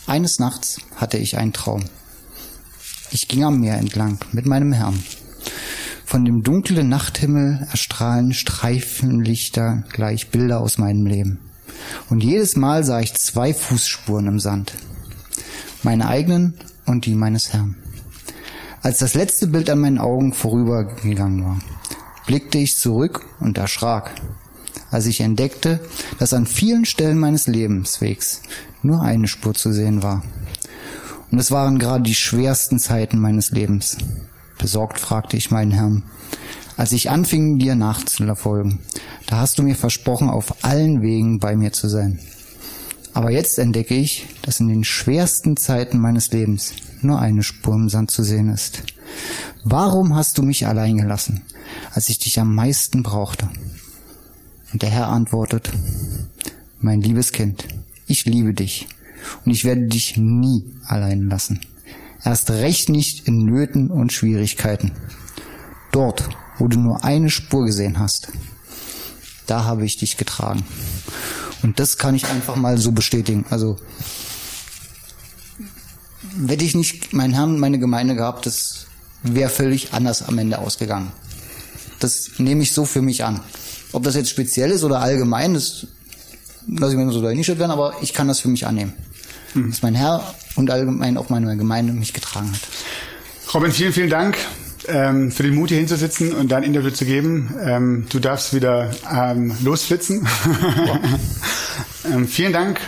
Eines 0.05 0.39
Nachts 0.39 0.79
hatte 0.95 1.17
ich 1.17 1.37
einen 1.37 1.53
Traum. 1.53 1.85
Ich 3.11 3.27
ging 3.27 3.43
am 3.43 3.59
Meer 3.59 3.77
entlang 3.77 4.19
mit 4.31 4.45
meinem 4.45 4.73
Herrn. 4.73 5.01
Von 6.05 6.25
dem 6.25 6.43
dunklen 6.43 6.89
Nachthimmel 6.89 7.67
erstrahlen 7.71 8.33
Streifenlichter 8.33 9.83
gleich 9.91 10.29
Bilder 10.29 10.59
aus 10.59 10.77
meinem 10.77 11.05
Leben. 11.05 11.39
Und 12.09 12.23
jedes 12.23 12.55
Mal 12.55 12.83
sah 12.83 12.99
ich 12.99 13.13
zwei 13.13 13.53
Fußspuren 13.53 14.27
im 14.27 14.39
Sand. 14.39 14.73
Meine 15.83 16.07
eigenen 16.07 16.55
und 16.85 17.05
die 17.05 17.15
meines 17.15 17.53
Herrn. 17.53 17.75
Als 18.81 18.99
das 18.99 19.13
letzte 19.13 19.47
Bild 19.47 19.69
an 19.69 19.79
meinen 19.79 19.97
Augen 19.97 20.33
vorübergegangen 20.33 21.45
war, 21.45 21.61
blickte 22.25 22.57
ich 22.57 22.77
zurück 22.77 23.25
und 23.39 23.57
erschrak, 23.57 24.11
als 24.91 25.05
ich 25.05 25.21
entdeckte, 25.21 25.79
dass 26.19 26.33
an 26.33 26.45
vielen 26.45 26.85
Stellen 26.85 27.17
meines 27.17 27.47
Lebenswegs 27.47 28.41
nur 28.81 29.01
eine 29.01 29.27
Spur 29.27 29.53
zu 29.53 29.71
sehen 29.71 30.03
war. 30.03 30.23
Und 31.31 31.39
es 31.39 31.51
waren 31.51 31.79
gerade 31.79 32.03
die 32.03 32.15
schwersten 32.15 32.79
Zeiten 32.79 33.19
meines 33.19 33.51
Lebens. 33.51 33.97
Besorgt 34.59 34.99
fragte 34.99 35.35
ich 35.35 35.51
meinen 35.51 35.71
Herrn, 35.71 36.03
als 36.77 36.91
ich 36.91 37.09
anfing, 37.09 37.57
dir 37.57 37.75
nachzufolgen. 37.75 38.79
Da 39.27 39.37
hast 39.37 39.57
du 39.57 39.63
mir 39.63 39.75
versprochen, 39.75 40.29
auf 40.29 40.63
allen 40.63 41.01
Wegen 41.01 41.39
bei 41.39 41.55
mir 41.55 41.71
zu 41.71 41.87
sein. 41.87 42.19
Aber 43.13 43.31
jetzt 43.31 43.59
entdecke 43.59 43.95
ich, 43.95 44.27
dass 44.41 44.59
in 44.59 44.67
den 44.67 44.83
schwersten 44.83 45.55
Zeiten 45.57 45.99
meines 45.99 46.31
Lebens 46.31 46.73
nur 47.01 47.19
eine 47.19 47.43
Spur 47.43 47.75
im 47.75 47.89
Sand 47.89 48.11
zu 48.11 48.23
sehen 48.23 48.49
ist. 48.49 48.83
Warum 49.63 50.15
hast 50.15 50.37
du 50.37 50.43
mich 50.43 50.67
allein 50.67 50.97
gelassen, 50.97 51.41
als 51.93 52.09
ich 52.09 52.19
dich 52.19 52.39
am 52.39 52.53
meisten 52.53 53.03
brauchte? 53.03 53.49
Und 54.71 54.81
der 54.81 54.89
Herr 54.89 55.07
antwortet, 55.07 55.71
mein 56.79 57.01
liebes 57.01 57.31
Kind, 57.31 57.65
ich 58.07 58.25
liebe 58.25 58.53
dich 58.53 58.87
und 59.45 59.51
ich 59.51 59.63
werde 59.63 59.87
dich 59.87 60.17
nie 60.17 60.65
allein 60.85 61.29
lassen. 61.29 61.61
Erst 62.23 62.51
recht 62.51 62.89
nicht 62.89 63.27
in 63.27 63.45
Nöten 63.45 63.89
und 63.89 64.13
Schwierigkeiten. 64.13 64.91
Dort, 65.91 66.29
wo 66.57 66.67
du 66.67 66.79
nur 66.79 67.03
eine 67.03 67.29
Spur 67.29 67.65
gesehen 67.65 67.99
hast, 67.99 68.29
da 69.45 69.65
habe 69.65 69.85
ich 69.85 69.97
dich 69.97 70.17
getragen. 70.17 70.63
Und 71.61 71.79
das 71.79 71.97
kann 71.97 72.15
ich 72.15 72.27
einfach 72.27 72.55
mal 72.55 72.77
so 72.77 72.91
bestätigen. 72.91 73.45
Also, 73.49 73.77
hätte 76.47 76.65
ich 76.65 76.75
nicht 76.75 77.13
meinen 77.13 77.33
Herrn, 77.33 77.59
meine 77.59 77.79
Gemeinde 77.79 78.15
gehabt, 78.15 78.45
das 78.45 78.87
wäre 79.23 79.49
völlig 79.49 79.93
anders 79.93 80.23
am 80.23 80.37
Ende 80.37 80.59
ausgegangen. 80.59 81.11
Das 81.99 82.31
nehme 82.37 82.63
ich 82.63 82.73
so 82.73 82.85
für 82.85 83.01
mich 83.01 83.23
an. 83.23 83.39
Ob 83.91 84.03
das 84.03 84.15
jetzt 84.15 84.29
speziell 84.29 84.71
ist 84.71 84.83
oder 84.83 84.99
allgemein, 84.99 85.53
das 85.53 85.87
lasse 86.67 86.93
ich 86.93 86.97
mir 86.97 87.11
so 87.11 87.21
dahingestellt 87.21 87.59
werden, 87.59 87.71
aber 87.71 87.95
ich 88.01 88.13
kann 88.13 88.27
das 88.27 88.39
für 88.39 88.49
mich 88.49 88.65
annehmen. 88.65 88.93
Mhm. 89.53 89.71
Dass 89.71 89.81
mein 89.81 89.95
Herr 89.95 90.33
und 90.55 90.69
allgemein 90.69 91.17
auch 91.17 91.29
meine 91.29 91.55
Gemeinde 91.55 91.93
mich 91.93 92.13
getragen 92.13 92.51
hat. 92.51 93.53
Robin, 93.53 93.71
vielen, 93.71 93.93
vielen 93.93 94.09
Dank 94.09 94.37
ähm, 94.87 95.31
für 95.31 95.43
den 95.43 95.55
Mut 95.55 95.69
hier 95.69 95.77
hinzusitzen 95.77 96.33
und 96.33 96.51
dein 96.51 96.63
Interview 96.63 96.91
zu 96.91 97.05
geben. 97.05 97.53
Ähm, 97.61 98.05
du 98.09 98.19
darfst 98.19 98.53
wieder 98.53 98.91
ähm, 99.11 99.55
losflitzen. 99.63 100.27
ähm, 102.11 102.27
vielen 102.27 102.53
Dank, 102.53 102.79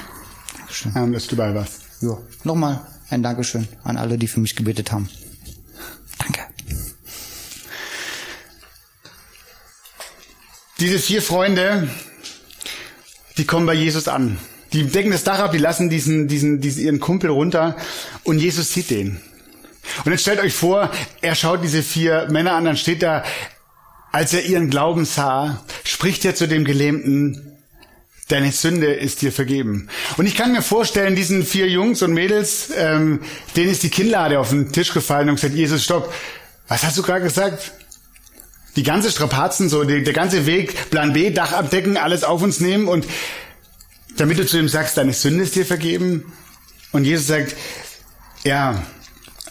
ähm, 0.95 1.13
dass 1.13 1.27
du 1.27 1.35
dabei 1.35 1.55
warst. 1.55 1.81
Ja, 2.01 2.17
nochmal 2.43 2.81
ein 3.09 3.23
Dankeschön 3.23 3.67
an 3.83 3.97
alle, 3.97 4.17
die 4.17 4.27
für 4.27 4.39
mich 4.39 4.55
gebetet 4.55 4.91
haben. 4.91 5.09
Diese 10.81 10.99
vier 10.99 11.21
Freunde, 11.21 11.87
die 13.37 13.45
kommen 13.45 13.65
bei 13.65 13.73
Jesus 13.73 14.09
an. 14.09 14.37
Die 14.73 14.83
decken 14.83 15.11
das 15.11 15.23
Dach 15.23 15.39
ab, 15.39 15.53
die 15.53 15.57
lassen 15.57 15.89
diesen, 15.89 16.27
diesen, 16.27 16.59
diesen 16.59 16.83
ihren 16.83 16.99
Kumpel 16.99 17.29
runter 17.29 17.77
und 18.25 18.39
Jesus 18.39 18.73
sieht 18.73 18.89
den. 18.89 19.21
Und 20.03 20.11
jetzt 20.11 20.23
stellt 20.23 20.41
euch 20.41 20.53
vor, 20.53 20.91
er 21.21 21.33
schaut 21.35 21.63
diese 21.63 21.81
vier 21.81 22.27
Männer 22.29 22.53
an, 22.53 22.65
dann 22.65 22.75
steht 22.75 23.03
da, 23.03 23.23
als 24.11 24.33
er 24.33 24.43
ihren 24.43 24.69
Glauben 24.69 25.05
sah, 25.05 25.63
spricht 25.85 26.25
er 26.25 26.35
zu 26.35 26.45
dem 26.45 26.65
Gelähmten, 26.65 27.53
deine 28.27 28.51
Sünde 28.51 28.91
ist 28.91 29.21
dir 29.21 29.31
vergeben. 29.31 29.87
Und 30.17 30.25
ich 30.25 30.35
kann 30.35 30.51
mir 30.51 30.61
vorstellen, 30.61 31.15
diesen 31.15 31.45
vier 31.45 31.69
Jungs 31.69 32.01
und 32.01 32.11
Mädels, 32.11 32.69
ähm, 32.75 33.21
denen 33.55 33.71
ist 33.71 33.83
die 33.83 33.89
Kinnlade 33.89 34.39
auf 34.41 34.49
den 34.49 34.73
Tisch 34.73 34.93
gefallen 34.93 35.29
und 35.29 35.35
gesagt, 35.35 35.53
Jesus, 35.53 35.85
stopp, 35.85 36.13
was 36.67 36.83
hast 36.83 36.97
du 36.97 37.01
gerade 37.01 37.23
gesagt? 37.23 37.71
Die 38.75 38.83
ganze 38.83 39.11
Strapazen, 39.11 39.69
so 39.69 39.83
die, 39.83 40.03
der 40.03 40.13
ganze 40.13 40.45
Weg, 40.45 40.89
Plan 40.89 41.13
B, 41.13 41.31
Dach 41.31 41.53
abdecken, 41.53 41.97
alles 41.97 42.23
auf 42.23 42.41
uns 42.41 42.59
nehmen 42.59 42.87
und 42.87 43.05
damit 44.17 44.37
du 44.37 44.45
zu 44.45 44.57
ihm 44.57 44.69
sagst, 44.69 44.97
deine 44.97 45.13
Sünde 45.13 45.43
ist 45.43 45.55
dir 45.55 45.65
vergeben. 45.65 46.33
Und 46.91 47.03
Jesus 47.03 47.27
sagt, 47.27 47.55
ja, 48.43 48.83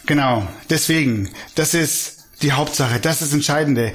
Genau, 0.05 0.47
deswegen, 0.69 1.31
das 1.55 1.73
ist 1.73 2.25
die 2.43 2.51
Hauptsache, 2.51 2.99
das 2.99 3.21
ist 3.21 3.29
das 3.29 3.33
Entscheidende. 3.33 3.91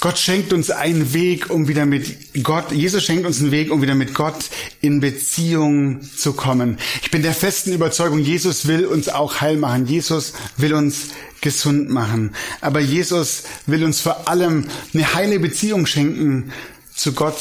Gott 0.00 0.18
schenkt 0.18 0.52
uns 0.52 0.70
einen 0.70 1.14
Weg, 1.14 1.48
um 1.48 1.68
wieder 1.68 1.86
mit 1.86 2.44
Gott, 2.44 2.70
Jesus 2.70 3.02
schenkt 3.02 3.26
uns 3.26 3.40
einen 3.40 3.50
Weg, 3.50 3.72
um 3.72 3.80
wieder 3.80 3.94
mit 3.94 4.12
Gott 4.14 4.36
in 4.82 5.00
Beziehung 5.00 6.02
zu 6.02 6.34
kommen. 6.34 6.78
Ich 7.02 7.10
bin 7.10 7.22
der 7.22 7.32
festen 7.32 7.72
Überzeugung, 7.72 8.18
Jesus 8.18 8.66
will 8.66 8.84
uns 8.84 9.08
auch 9.08 9.40
heil 9.40 9.56
machen. 9.56 9.86
Jesus 9.86 10.34
will 10.58 10.74
uns 10.74 11.08
gesund 11.40 11.88
machen. 11.88 12.34
Aber 12.60 12.80
Jesus 12.80 13.44
will 13.64 13.84
uns 13.84 14.00
vor 14.00 14.28
allem 14.28 14.66
eine 14.92 15.14
heile 15.14 15.40
Beziehung 15.40 15.86
schenken 15.86 16.52
zu 16.94 17.12
Gott, 17.12 17.40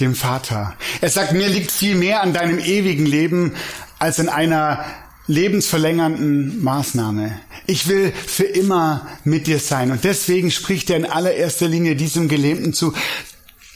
dem 0.00 0.14
Vater. 0.14 0.76
Er 1.00 1.08
sagt, 1.08 1.32
mir 1.32 1.48
liegt 1.48 1.70
viel 1.70 1.94
mehr 1.94 2.22
an 2.22 2.32
deinem 2.32 2.58
ewigen 2.58 3.06
Leben 3.06 3.54
als 3.98 4.18
an 4.18 4.28
einer 4.28 4.84
lebensverlängernden 5.28 6.62
Maßnahme. 6.64 7.38
Ich 7.66 7.86
will 7.86 8.12
für 8.26 8.44
immer 8.44 9.06
mit 9.24 9.46
dir 9.46 9.60
sein. 9.60 9.92
Und 9.92 10.02
deswegen 10.02 10.50
spricht 10.50 10.90
er 10.90 10.96
in 10.96 11.04
allererster 11.04 11.68
Linie 11.68 11.94
diesem 11.94 12.28
Gelähmten 12.28 12.72
zu. 12.72 12.94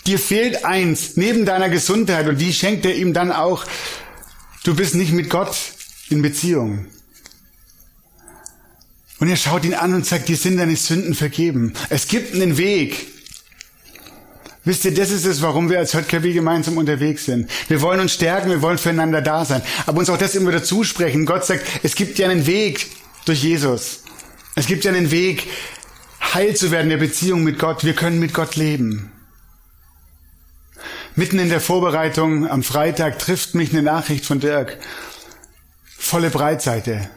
Dir 0.06 0.18
fehlt 0.18 0.64
eins 0.64 1.16
neben 1.16 1.44
deiner 1.44 1.68
Gesundheit 1.68 2.26
und 2.26 2.40
die 2.40 2.52
schenkt 2.52 2.84
er 2.86 2.96
ihm 2.96 3.12
dann 3.12 3.30
auch. 3.30 3.64
Du 4.64 4.74
bist 4.74 4.94
nicht 4.94 5.12
mit 5.12 5.30
Gott 5.30 5.54
in 6.08 6.22
Beziehung. 6.22 6.86
Und 9.20 9.28
er 9.28 9.36
schaut 9.36 9.64
ihn 9.64 9.74
an 9.74 9.94
und 9.94 10.04
sagt, 10.04 10.28
dir 10.28 10.36
sind 10.36 10.56
deine 10.56 10.74
Sünden 10.74 11.14
vergeben. 11.14 11.74
Es 11.90 12.08
gibt 12.08 12.34
einen 12.34 12.58
Weg. 12.58 13.11
Wisst 14.64 14.84
ihr, 14.84 14.94
das 14.94 15.10
ist 15.10 15.26
es, 15.26 15.42
warum 15.42 15.70
wir 15.70 15.78
als 15.78 15.92
JKW 15.92 16.32
gemeinsam 16.32 16.76
unterwegs 16.76 17.24
sind. 17.24 17.50
Wir 17.68 17.80
wollen 17.80 17.98
uns 17.98 18.12
stärken, 18.12 18.48
wir 18.48 18.62
wollen 18.62 18.78
füreinander 18.78 19.20
da 19.20 19.44
sein. 19.44 19.60
Aber 19.86 19.98
uns 19.98 20.08
auch 20.08 20.18
das 20.18 20.36
immer 20.36 20.52
dazu 20.52 20.84
sprechen. 20.84 21.26
Gott 21.26 21.44
sagt, 21.44 21.66
es 21.82 21.96
gibt 21.96 22.18
ja 22.18 22.28
einen 22.28 22.46
Weg 22.46 22.86
durch 23.24 23.42
Jesus. 23.42 24.04
Es 24.54 24.66
gibt 24.66 24.84
ja 24.84 24.92
einen 24.92 25.10
Weg, 25.10 25.48
heil 26.34 26.54
zu 26.54 26.70
werden 26.70 26.84
in 26.84 26.90
der 26.90 27.04
Beziehung 27.04 27.42
mit 27.42 27.58
Gott. 27.58 27.84
Wir 27.84 27.94
können 27.94 28.20
mit 28.20 28.34
Gott 28.34 28.54
leben. 28.54 29.10
Mitten 31.16 31.40
in 31.40 31.48
der 31.48 31.60
Vorbereitung 31.60 32.48
am 32.48 32.62
Freitag 32.62 33.18
trifft 33.18 33.54
mich 33.54 33.72
eine 33.72 33.82
Nachricht 33.82 34.24
von 34.24 34.38
Dirk. 34.38 34.78
Volle 35.98 36.30
Breitseite. 36.30 37.10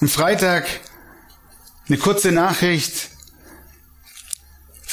Am 0.00 0.08
Freitag 0.08 0.66
eine 1.88 1.98
kurze 1.98 2.32
Nachricht, 2.32 3.10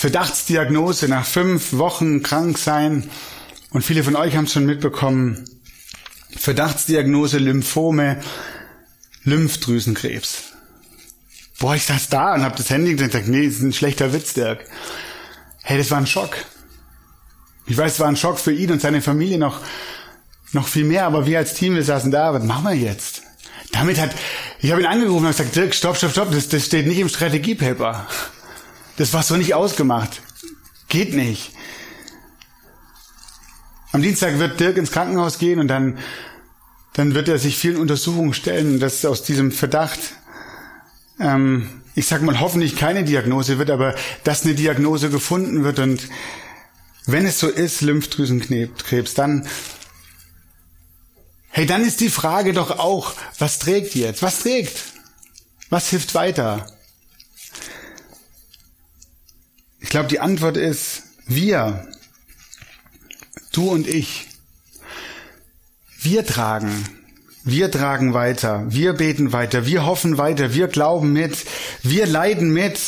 Verdachtsdiagnose 0.04 1.08
nach 1.08 1.26
fünf 1.26 1.72
Wochen 1.72 2.24
krank 2.24 2.58
sein. 2.58 3.10
Und 3.70 3.84
viele 3.84 4.04
von 4.04 4.18
euch 4.18 4.36
haben 4.36 4.44
es 4.44 4.52
schon 4.52 4.66
mitbekommen. 4.66 5.46
Verdachtsdiagnose 6.36 7.38
Lymphome, 7.38 8.22
Lymphdrüsenkrebs. 9.24 10.52
Boah, 11.58 11.76
ich 11.76 11.86
saß 11.86 12.10
da 12.10 12.34
und 12.34 12.42
habe 12.42 12.58
das 12.58 12.70
Handy 12.70 12.96
gesagt, 12.96 13.30
nee, 13.30 13.46
das 13.46 13.56
ist 13.56 13.62
ein 13.62 13.72
schlechter 13.72 14.12
Witz, 14.12 14.34
Dirk. 14.34 14.66
Hey, 15.62 15.78
das 15.78 15.89
war 15.89 16.00
ein 16.00 16.08
Schock. 16.08 16.36
Ich 17.66 17.78
weiß, 17.78 17.94
es 17.94 18.00
war 18.02 18.10
ein 18.10 18.18
Schock 18.18 18.39
für 18.42 18.52
ihn 18.52 18.74
und 18.74 18.82
seine 18.82 19.02
Familie 19.02 19.38
noch, 19.38 19.62
noch 20.52 20.68
viel 20.68 20.84
mehr, 20.84 21.06
aber 21.06 21.26
wir 21.26 21.38
als 21.38 21.54
Team, 21.54 21.76
wir 21.76 21.84
saßen 21.86 22.12
da, 22.12 22.34
was 22.34 22.44
machen 22.44 22.66
wir 22.66 22.76
jetzt? 22.76 23.22
Damit 23.72 24.02
hat, 24.02 24.12
ich 24.60 24.70
habe 24.70 24.82
ihn 24.82 24.88
angerufen 24.88 25.28
und 25.28 25.32
gesagt, 25.32 25.56
Dirk, 25.56 25.74
stopp, 25.74 25.96
stopp, 25.96 26.12
stopp, 26.12 26.32
das, 26.32 26.50
das 26.50 26.66
steht 26.66 26.88
nicht 26.88 27.00
im 27.00 27.08
Strategiepaper. 27.08 28.06
Das 28.97 29.13
war 29.13 29.23
so 29.23 29.36
nicht 29.36 29.53
ausgemacht. 29.53 30.21
Geht 30.88 31.13
nicht. 31.13 31.51
Am 33.91 34.01
Dienstag 34.01 34.39
wird 34.39 34.60
Dirk 34.60 34.77
ins 34.77 34.91
Krankenhaus 34.91 35.38
gehen 35.38 35.60
und 35.60 35.67
dann, 35.67 35.97
dann 36.93 37.13
wird 37.13 37.27
er 37.27 37.38
sich 37.38 37.58
vielen 37.58 37.77
Untersuchungen 37.77 38.34
stellen, 38.34 38.79
dass 38.79 39.06
aus 39.06 39.23
diesem 39.23 39.51
Verdacht, 39.51 39.99
ähm, 41.19 41.69
ich 41.95 42.08
sag 42.08 42.21
mal, 42.23 42.39
hoffentlich 42.39 42.75
keine 42.75 43.03
Diagnose 43.03 43.60
wird, 43.60 43.69
aber 43.69 43.95
dass 44.23 44.45
eine 44.45 44.56
Diagnose 44.56 45.10
gefunden 45.10 45.63
wird 45.63 45.79
und 45.79 46.10
wenn 47.06 47.25
es 47.25 47.39
so 47.39 47.49
ist, 47.49 47.82
Lymphdrüsenkrebs, 47.82 49.13
dann, 49.13 49.47
hey, 51.49 51.65
dann 51.65 51.84
ist 51.84 51.99
die 51.99 52.10
Frage 52.10 52.53
doch 52.53 52.79
auch, 52.79 53.13
was 53.38 53.60
trägt 53.60 53.93
jetzt? 53.93 54.23
Was 54.23 54.39
trägt? 54.39 54.86
Was 55.69 55.89
hilft 55.89 56.15
weiter? 56.15 56.72
Ich 59.84 59.89
glaube, 59.89 60.08
die 60.08 60.22
Antwort 60.22 60.58
ist 60.58 61.04
wir, 61.28 61.88
du 63.52 63.69
und 63.69 63.88
ich. 63.88 64.28
Wir 66.00 66.26
tragen, 66.26 66.86
wir 67.43 67.69
tragen 67.69 68.13
weiter, 68.13 68.65
wir 68.69 68.93
beten 68.93 69.34
weiter, 69.34 69.65
wir 69.65 69.86
hoffen 69.86 70.17
weiter, 70.17 70.54
wir 70.54 70.67
glauben 70.67 71.13
mit, 71.13 71.38
wir 71.84 72.08
leiden 72.08 72.52
mit. 72.52 72.80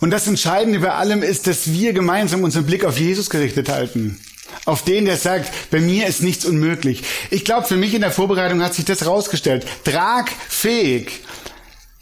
Und 0.00 0.10
das 0.10 0.26
Entscheidende 0.26 0.78
bei 0.78 0.94
allem 0.94 1.22
ist, 1.22 1.46
dass 1.46 1.70
wir 1.70 1.92
gemeinsam 1.92 2.44
unseren 2.44 2.64
Blick 2.64 2.84
auf 2.84 2.98
Jesus 2.98 3.28
gerichtet 3.28 3.68
halten. 3.68 4.18
Auf 4.64 4.84
den, 4.84 5.04
der 5.04 5.16
sagt, 5.16 5.70
bei 5.70 5.80
mir 5.80 6.06
ist 6.06 6.22
nichts 6.22 6.44
unmöglich. 6.44 7.02
Ich 7.30 7.44
glaube, 7.44 7.66
für 7.66 7.76
mich 7.76 7.92
in 7.92 8.00
der 8.00 8.12
Vorbereitung 8.12 8.62
hat 8.62 8.74
sich 8.74 8.84
das 8.84 9.00
herausgestellt. 9.00 9.66
Tragfähig 9.84 11.24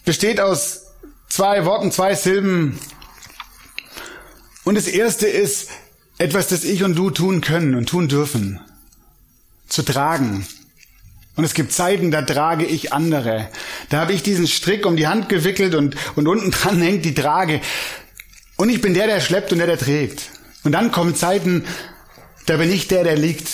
besteht 0.04 0.38
aus 0.38 0.82
zwei 1.28 1.64
Worten, 1.64 1.92
zwei 1.92 2.14
Silben. 2.14 2.78
Und 4.68 4.74
das 4.74 4.86
erste 4.86 5.26
ist 5.26 5.70
etwas, 6.18 6.48
das 6.48 6.62
ich 6.62 6.84
und 6.84 6.94
du 6.94 7.08
tun 7.08 7.40
können 7.40 7.74
und 7.74 7.88
tun 7.88 8.06
dürfen. 8.06 8.60
Zu 9.66 9.82
tragen. 9.82 10.46
Und 11.36 11.44
es 11.44 11.54
gibt 11.54 11.72
Zeiten, 11.72 12.10
da 12.10 12.20
trage 12.20 12.66
ich 12.66 12.92
andere. 12.92 13.48
Da 13.88 14.00
habe 14.00 14.12
ich 14.12 14.22
diesen 14.22 14.46
Strick 14.46 14.84
um 14.84 14.98
die 14.98 15.08
Hand 15.08 15.30
gewickelt 15.30 15.74
und, 15.74 15.96
und 16.16 16.28
unten 16.28 16.50
dran 16.50 16.82
hängt 16.82 17.06
die 17.06 17.14
Trage. 17.14 17.62
Und 18.56 18.68
ich 18.68 18.82
bin 18.82 18.92
der, 18.92 19.06
der 19.06 19.22
schleppt 19.22 19.52
und 19.52 19.58
der, 19.58 19.68
der 19.68 19.78
trägt. 19.78 20.28
Und 20.64 20.72
dann 20.72 20.92
kommen 20.92 21.14
Zeiten, 21.14 21.64
da 22.44 22.58
bin 22.58 22.70
ich 22.70 22.88
der, 22.88 23.04
der 23.04 23.16
liegt 23.16 23.48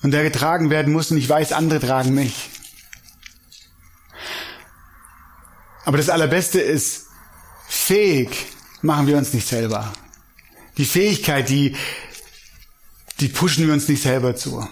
und 0.00 0.12
der 0.12 0.22
getragen 0.22 0.70
werden 0.70 0.92
muss 0.92 1.10
und 1.10 1.16
ich 1.16 1.28
weiß, 1.28 1.50
andere 1.50 1.80
tragen 1.80 2.14
mich. 2.14 2.50
Aber 5.84 5.96
das 5.96 6.08
Allerbeste 6.08 6.60
ist, 6.60 7.06
fähig 7.66 8.30
machen 8.80 9.08
wir 9.08 9.16
uns 9.16 9.32
nicht 9.32 9.48
selber. 9.48 9.92
Die 10.76 10.84
Fähigkeit, 10.84 11.48
die, 11.48 11.76
die 13.20 13.28
pushen 13.28 13.66
wir 13.66 13.74
uns 13.74 13.88
nicht 13.88 14.02
selber 14.02 14.36
zu. 14.36 14.66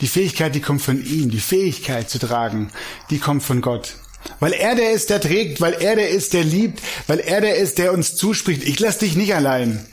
Die 0.00 0.08
Fähigkeit, 0.08 0.54
die 0.54 0.60
kommt 0.60 0.82
von 0.82 1.04
ihm. 1.04 1.30
Die 1.30 1.40
Fähigkeit 1.40 2.10
zu 2.10 2.18
tragen, 2.18 2.70
die 3.10 3.18
kommt 3.18 3.42
von 3.42 3.60
Gott. 3.60 3.96
Weil 4.40 4.52
er 4.52 4.74
der 4.74 4.92
ist, 4.92 5.10
der 5.10 5.20
trägt, 5.20 5.60
weil 5.60 5.74
er 5.74 5.96
der 5.96 6.10
ist, 6.10 6.32
der 6.32 6.44
liebt, 6.44 6.80
weil 7.06 7.20
er 7.20 7.40
der 7.40 7.56
ist, 7.56 7.78
der 7.78 7.92
uns 7.92 8.16
zuspricht. 8.16 8.62
Ich 8.64 8.78
lass 8.80 8.98
dich 8.98 9.16
nicht 9.16 9.34
allein. 9.34 9.84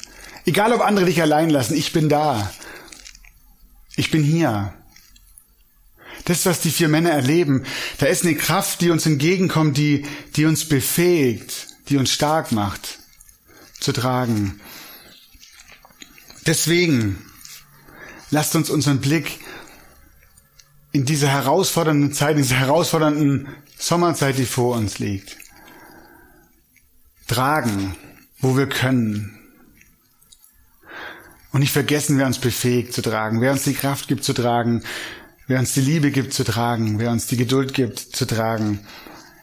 Egal, 0.45 0.73
ob 0.73 0.81
andere 0.81 1.05
dich 1.05 1.21
allein 1.21 1.49
lassen, 1.49 1.75
ich 1.75 1.93
bin 1.93 2.09
da. 2.09 2.51
Ich 3.95 4.11
bin 4.11 4.23
hier. 4.23 4.73
Das, 6.25 6.45
was 6.45 6.61
die 6.61 6.71
vier 6.71 6.89
Männer 6.89 7.11
erleben, 7.11 7.65
da 7.97 8.05
ist 8.05 8.23
eine 8.23 8.35
Kraft, 8.35 8.81
die 8.81 8.91
uns 8.91 9.05
entgegenkommt, 9.05 9.77
die, 9.77 10.05
die 10.35 10.45
uns 10.45 10.67
befähigt, 10.67 11.67
die 11.89 11.97
uns 11.97 12.11
stark 12.11 12.51
macht, 12.51 12.99
zu 13.79 13.91
tragen. 13.91 14.59
Deswegen 16.49 17.15
lasst 18.31 18.55
uns 18.55 18.71
unseren 18.71 18.97
Blick 18.97 19.39
in 20.91 21.05
diese 21.05 21.27
herausfordernden 21.27 22.11
Zeit, 22.11 22.37
in 22.37 22.41
diese 22.41 22.55
herausfordernden 22.55 23.49
Sommerzeit, 23.77 24.39
die 24.39 24.47
vor 24.47 24.75
uns 24.75 24.97
liegt, 24.97 25.37
tragen, 27.27 27.95
wo 28.39 28.57
wir 28.57 28.67
können. 28.67 29.37
Und 31.51 31.59
nicht 31.59 31.71
vergessen, 31.71 32.17
wer 32.17 32.25
uns 32.25 32.39
befähigt 32.39 32.95
zu 32.95 33.03
tragen, 33.03 33.41
wer 33.41 33.51
uns 33.51 33.65
die 33.65 33.75
Kraft 33.75 34.07
gibt 34.07 34.23
zu 34.23 34.33
tragen, 34.33 34.81
wer 35.45 35.59
uns 35.59 35.75
die 35.75 35.81
Liebe 35.81 36.09
gibt 36.09 36.33
zu 36.33 36.43
tragen, 36.43 36.97
wer 36.97 37.11
uns 37.11 37.27
die 37.27 37.37
Geduld 37.37 37.75
gibt 37.75 37.99
zu 37.99 38.25
tragen. 38.25 38.79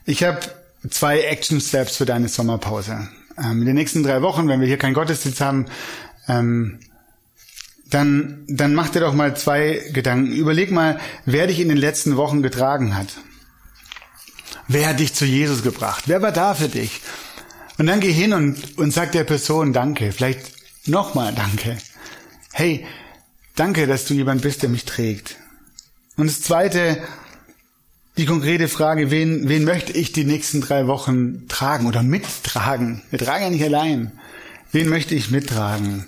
Ich 0.07 0.25
habe 0.25 0.40
zwei 0.90 1.21
Action 1.21 1.61
Steps 1.61 1.99
für 1.99 2.05
deine 2.05 2.27
Sommerpause. 2.27 3.09
Ähm, 3.38 3.61
in 3.61 3.66
den 3.66 3.77
nächsten 3.77 4.03
drei 4.03 4.23
Wochen, 4.23 4.49
wenn 4.49 4.59
wir 4.59 4.66
hier 4.66 4.77
keinen 4.77 4.95
Gottesdienst 4.95 5.40
haben, 5.40 5.66
ähm, 6.27 6.81
dann, 7.90 8.44
dann 8.49 8.75
mach 8.75 8.88
dir 8.88 9.01
doch 9.01 9.14
mal 9.14 9.37
zwei 9.37 9.83
Gedanken. 9.92 10.33
Überleg 10.33 10.70
mal, 10.70 10.99
wer 11.25 11.46
dich 11.46 11.61
in 11.61 11.68
den 11.68 11.77
letzten 11.77 12.16
Wochen 12.16 12.42
getragen 12.42 12.96
hat. 12.96 13.18
Wer 14.68 14.88
hat 14.88 15.01
dich 15.01 15.14
zu 15.14 15.25
Jesus 15.25 15.62
gebracht? 15.62 16.05
Wer 16.07 16.22
war 16.22 16.33
da 16.33 16.55
für 16.55 16.68
dich? 16.68 17.01
Und 17.79 17.87
dann 17.87 18.01
geh 18.01 18.12
hin 18.12 18.33
und, 18.33 18.79
und 18.79 18.92
sag 18.92 19.12
der 19.12 19.25
Person 19.25 19.72
Danke. 19.72 20.12
Vielleicht 20.12 20.53
nochmal 20.87 21.33
Danke. 21.35 21.77
Hey, 22.53 22.87
danke, 23.55 23.87
dass 23.87 24.07
du 24.07 24.14
jemand 24.14 24.42
bist, 24.42 24.62
der 24.62 24.70
mich 24.70 24.85
trägt. 24.85 25.37
Und 26.16 26.27
das 26.27 26.40
zweite, 26.40 27.03
die 28.16 28.25
konkrete 28.25 28.66
Frage, 28.66 29.11
wen, 29.11 29.49
wen 29.49 29.64
möchte 29.64 29.92
ich 29.92 30.12
die 30.12 30.25
nächsten 30.25 30.62
drei 30.62 30.87
Wochen 30.87 31.46
tragen 31.49 31.87
oder 31.87 32.03
mittragen? 32.03 33.03
Wir 33.11 33.18
tragen 33.18 33.44
ja 33.44 33.51
nicht 33.51 33.64
allein. 33.64 34.12
Wen 34.72 34.88
möchte 34.88 35.14
ich 35.14 35.31
mittragen? 35.31 36.07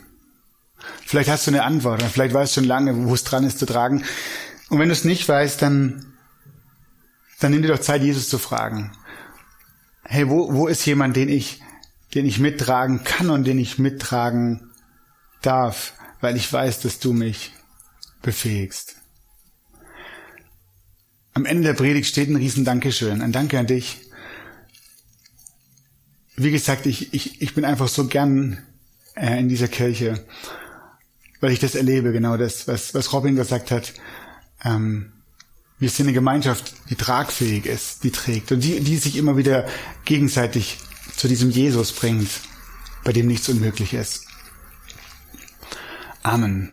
Vielleicht 1.04 1.30
hast 1.30 1.46
du 1.46 1.50
eine 1.50 1.64
Antwort, 1.64 2.02
vielleicht 2.02 2.34
weißt 2.34 2.56
du 2.56 2.60
schon 2.60 2.68
lange, 2.68 3.08
wo 3.08 3.14
es 3.14 3.24
dran 3.24 3.44
ist 3.44 3.58
zu 3.58 3.66
tragen. 3.66 4.04
Und 4.68 4.78
wenn 4.78 4.88
du 4.88 4.92
es 4.92 5.04
nicht 5.04 5.28
weißt, 5.28 5.62
dann, 5.62 6.12
dann 7.40 7.52
nimm 7.52 7.62
dir 7.62 7.68
doch 7.68 7.80
Zeit, 7.80 8.02
Jesus 8.02 8.28
zu 8.28 8.38
fragen. 8.38 8.92
Hey, 10.04 10.28
wo, 10.28 10.52
wo 10.52 10.68
ist 10.68 10.84
jemand, 10.86 11.16
den 11.16 11.28
ich, 11.28 11.62
den 12.14 12.26
ich 12.26 12.38
mittragen 12.38 13.04
kann 13.04 13.30
und 13.30 13.44
den 13.44 13.58
ich 13.58 13.78
mittragen 13.78 14.70
darf, 15.42 15.94
weil 16.20 16.36
ich 16.36 16.52
weiß, 16.52 16.80
dass 16.80 16.98
du 16.98 17.12
mich 17.12 17.52
befähigst. 18.22 18.96
Am 21.34 21.46
Ende 21.46 21.68
der 21.68 21.74
Predigt 21.74 22.08
steht 22.08 22.28
ein 22.28 22.36
riesen 22.36 22.64
Dankeschön, 22.64 23.22
ein 23.22 23.32
Danke 23.32 23.58
an 23.58 23.66
dich. 23.66 23.98
Wie 26.36 26.50
gesagt, 26.50 26.86
ich, 26.86 27.14
ich, 27.14 27.40
ich 27.40 27.54
bin 27.54 27.64
einfach 27.64 27.88
so 27.88 28.06
gern 28.06 28.58
äh, 29.14 29.38
in 29.38 29.48
dieser 29.48 29.68
Kirche 29.68 30.24
weil 31.40 31.52
ich 31.52 31.58
das 31.58 31.74
erlebe, 31.74 32.12
genau 32.12 32.36
das, 32.36 32.68
was, 32.68 32.94
was 32.94 33.12
Robin 33.12 33.36
gesagt 33.36 33.70
hat. 33.70 33.92
Ähm, 34.64 35.12
wir 35.78 35.88
sind 35.90 36.06
eine 36.06 36.14
Gemeinschaft, 36.14 36.74
die 36.90 36.96
tragfähig 36.96 37.66
ist, 37.66 38.02
die 38.02 38.10
trägt 38.10 38.50
und 38.50 38.64
die, 38.64 38.80
die 38.80 38.96
sich 38.96 39.16
immer 39.16 39.36
wieder 39.36 39.66
gegenseitig 40.04 40.78
zu 41.16 41.28
diesem 41.28 41.50
Jesus 41.50 41.92
bringt, 41.92 42.28
bei 43.04 43.12
dem 43.12 43.28
nichts 43.28 43.48
unmöglich 43.48 43.94
ist. 43.94 44.26
Amen. 46.22 46.72